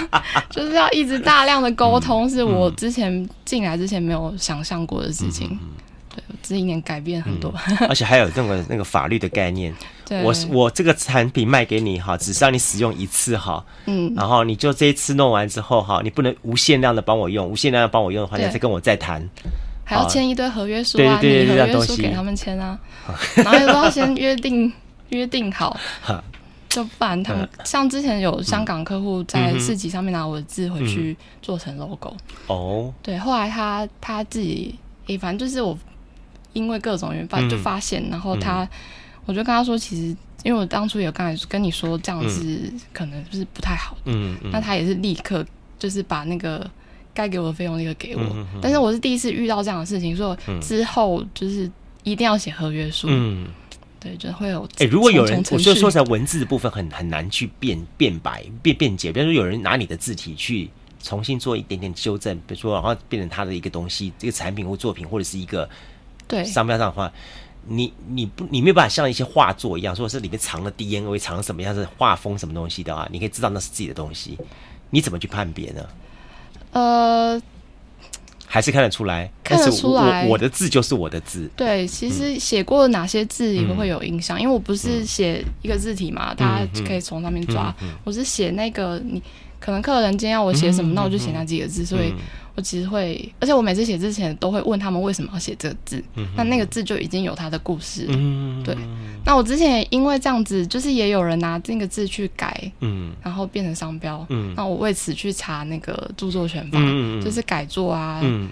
[0.50, 5.60] 就是要一直大量的沟通，是我之前进来之前没有想象过的事情。
[6.08, 9.76] 对，这一年改变很多，嗯、而且还有那个那个法律的概念。
[10.08, 10.24] 对。
[10.24, 19.28] 我我这个产品卖给你哈，只是让你使用一次哈，嗯，然后你就这一次弄完之后哈，你不能无限量的帮我用，无限量的帮我用的话，你再跟我再谈，
[19.86, 22.78] 还要签一堆合约书啊，对对对，你合约书给他们签啊，
[23.36, 24.70] 然后都要先约定
[25.10, 25.80] 约定好，
[26.68, 32.14] 就不然他们像之前有香港客户在市集上面拿我的字回去做成 logo，
[32.48, 34.76] 哦，对，后来他他自己，
[35.08, 35.78] 诶，反正就是我。
[36.54, 38.70] 因为各种原因就发现，嗯、然后他，嗯、
[39.26, 45.46] 我就跟他说，其实因为我当初有刚才跟你说这样子可能是不太好嗯、那他也是立刻
[45.78, 46.66] 就是把那个
[47.16, 48.22] 该给我的费用立刻给我，
[48.62, 51.72] 但是我是第一次遇到这样的事情，所以之后就是
[52.04, 53.48] 一定要写合约书，嗯、
[54.00, 60.70] 对，就会有哎、欸，如果有人，我就说起来文字的部分很很难去辩辩白辩辩解，比如说有人拿你的字体去
[61.02, 65.68] 重新做一点点修正，比如说然后变成他的一个东西，这个产品或作品或者是一个。
[66.28, 67.14] 对，商标上的话，
[67.68, 74.36] 你你不你没有办法像一些画作一样，说是里面藏了 DNA，藏了什么样的画风什么东西的话，你可以知道那是自己的东西，
[74.90, 75.88] 你怎么去判别呢？
[76.76, 77.42] 呃，
[78.46, 81.50] 还是看得出来，看得出来，我，我的字就是我的字。
[81.56, 87.74] 对，其实写过哪些字也会有印象，嗯、因为我不是写一个字体嘛，嗯、大家可以从上面抓。
[88.04, 89.24] 我是写那个，你
[89.66, 92.14] 可能客人今天要我写什么，嗯、那我就写那几个字，所以。
[92.58, 98.06] 我其实会，而且我每次写之前都会问他们为什么要写这个字，嗯、那那个字就已经有它的故事。
[98.06, 98.14] 了。
[98.16, 98.74] 嗯、对，
[99.26, 108.48] 那我之前也因为这样子，就是也有人拿这个字去改，嗯，然后变成商标，嗯，那我为此去查那个著作权法，嗯、就是改作啊，嗯、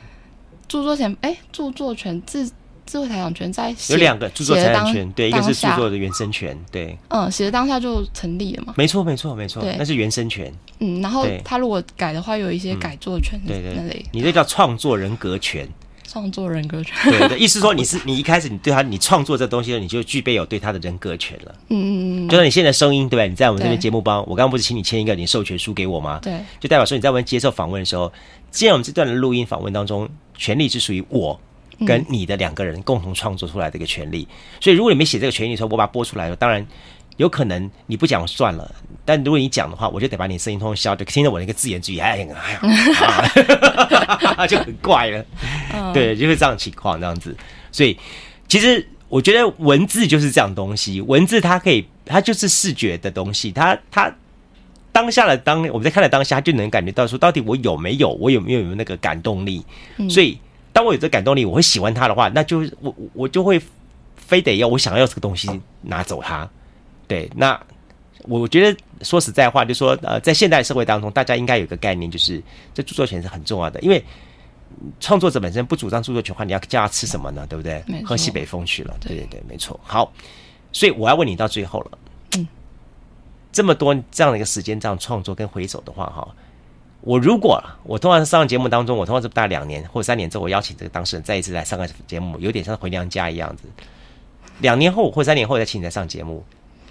[0.68, 2.52] 著作权，哎，著作权字。
[2.86, 8.74] 智慧财产权在有两个著作财产权，对，一个是著作的原生权，对，嗯，写的当下就成立了嘛？
[8.78, 10.54] 没错，没错，没错，对，那是原生权。
[10.80, 15.68] 嗯，然后他如果改的话，有一些改作权，对对，你这叫创作人格权，
[16.06, 16.96] 创作人格权。
[17.12, 21.56] 对对，意思说你是你一开始你对他你创作这东西，你就具备有对他的人格权了。
[21.70, 22.30] 嗯嗯嗯。
[22.30, 23.30] 就像你现在声音对不对？
[23.30, 26.20] 你在我们这边节目帮我刚刚不是请你签一个你授权书给我吗？
[26.22, 26.40] 对。
[26.60, 28.12] 就代表说你在我们接受访问的时候，
[28.52, 31.40] 既然我们这段的录音访问当中，权利是属于我
[31.86, 34.28] 跟你的两个人共同创作出来的一个权利。
[34.60, 36.66] 所以如果你没写这个权利的时候，我把它播出来了，当然。
[37.18, 45.24] 有可能你不讲算了，但如果你讲的话，我就得把你声音通通消，就听着我那个自言自语，哎呀，哎呀， 就很怪了。
[45.94, 47.38] 对，就是这样情况，这样子。
[47.72, 47.96] 所以，
[48.48, 54.12] 其实我觉得文字就是这样东西，文字它可以，它就是视觉的东西，它它
[54.92, 59.64] 当下的当我们在看的当下，它就能感觉到说，到底我有没有，我有没有有那个感动力。
[60.10, 60.40] 所以，
[60.74, 63.62] 当我有这感动力，我会喜欢它的话，那就我我就会
[64.18, 66.50] 非得要我想要这个东西拿走它。
[67.08, 67.58] 对，那
[68.24, 72.42] 我觉得说实在话，就是说呃，在现代社会当中，大家应该有一个概念，就是
[72.74, 73.80] 这著作权是很重要的。
[73.82, 74.04] 因为
[75.00, 77.46] 创作者本身不主张著作权的话，你要叫他吃什么呢？
[77.48, 77.84] 对不对？
[78.04, 78.96] 喝西北风去了。
[79.00, 79.80] 对对对，没错。
[79.84, 80.12] 好，
[80.72, 81.98] 所以我要问你到最后了。
[82.38, 82.48] 嗯，
[83.52, 86.28] 这么多这样的一个时间这样创作跟回首的话，哈，
[87.06, 93.64] 我如果我通常上节目当中，我通常是大概两年或三年之后，我邀请这个当事人再一次来上个节目，有点像回娘家一样子。
[94.60, 96.44] 两年后或三年后再请你来上节目。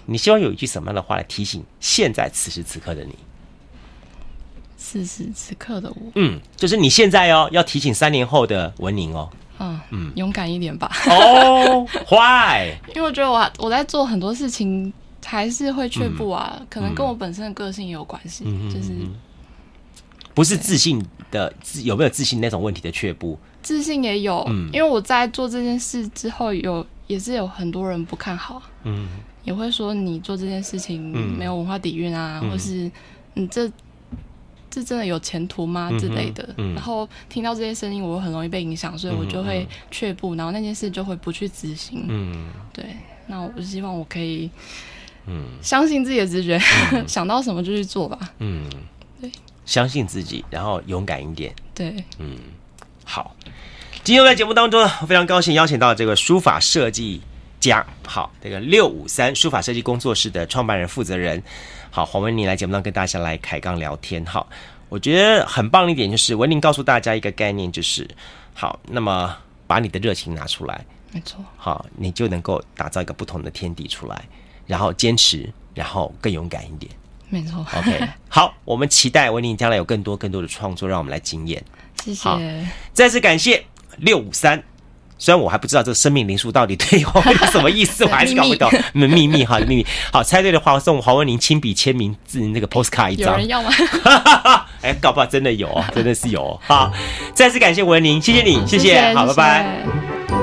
[0.05, 3.15] 你希望有一句什么样的话来提醒现在此时此刻的你？
[4.77, 10.91] 此时此刻的我，嗯，就是你现在哦，要提醒三年后的文宁哦，嗯嗯，勇敢一点吧。
[11.09, 12.75] 哦，Why？
[12.93, 14.91] 因为我觉得我我在做很多事情
[15.25, 18.91] 还是会却步啊，嗯、可能跟我本身的个性也有关系，嗯、就是
[20.33, 29.07] 不是自信的自有没有自信那种问题的却步，自信也有，嗯，因为我在做这件事之后有也是有很多人不看好，嗯。
[29.43, 31.01] 也会说你做这件事情
[31.37, 32.89] 没有文化底蕴啊，嗯、或是
[33.33, 33.69] 你这
[34.69, 35.91] 这真的有前途吗？
[35.99, 36.47] 之类的。
[36.73, 42.05] 然后听到这些声音，我会很容易被影响，所以我就会却步，然后那件事就会不去执行。
[42.07, 42.85] 嗯，对。
[43.27, 44.49] 那我希望我可以，
[45.27, 46.57] 嗯，相信自己的直觉，
[46.93, 48.17] 嗯、 想到什么就去做吧。
[48.39, 48.79] 嗯，对，
[49.65, 51.53] 相信自己，然后勇敢一点。
[51.73, 52.37] 对，嗯，
[53.03, 53.35] 好。
[54.03, 57.21] 今天在节目当中呢，我非常高兴邀请到这个书法设计。
[57.59, 61.41] 家好，这个六五三书法设计工作室的创办人负责人，
[61.89, 64.25] 好，黄文宁来节目当中跟大家来开杠聊天。
[64.25, 64.45] 好，
[64.89, 68.05] 我觉得很棒的一点就是文宁告诉大家一个概念，就是
[68.53, 69.33] 好，那么
[69.65, 74.27] 把你的热情拿出来，没错，好，你就能够打造一个不同的天地出来，
[74.67, 76.91] 然后坚持，然后更勇敢一点，
[77.33, 77.65] 没错。
[77.75, 81.63] OK， 好，我们期待文宁将来有更多更多的创作，让我们来惊艳。
[82.05, 82.29] 谢谢，
[82.93, 83.65] 再次感谢
[83.97, 84.61] 六五三。
[85.17, 88.69] 虽然我还不知道这个生命灵数到底对我有什么意思，我还是搞不懂。
[88.93, 89.85] 秘密，秘密哈，秘密。
[90.11, 93.31] 好，猜对的话，我送黄文玲亲笔签名字那个 postcard 一张。
[93.31, 93.71] 有人要吗？
[94.83, 96.59] 哎，搞不好真的有，真的是有。
[96.63, 96.91] 好，
[97.33, 100.42] 再次感谢文玲，谢谢你，谢谢好，拜拜。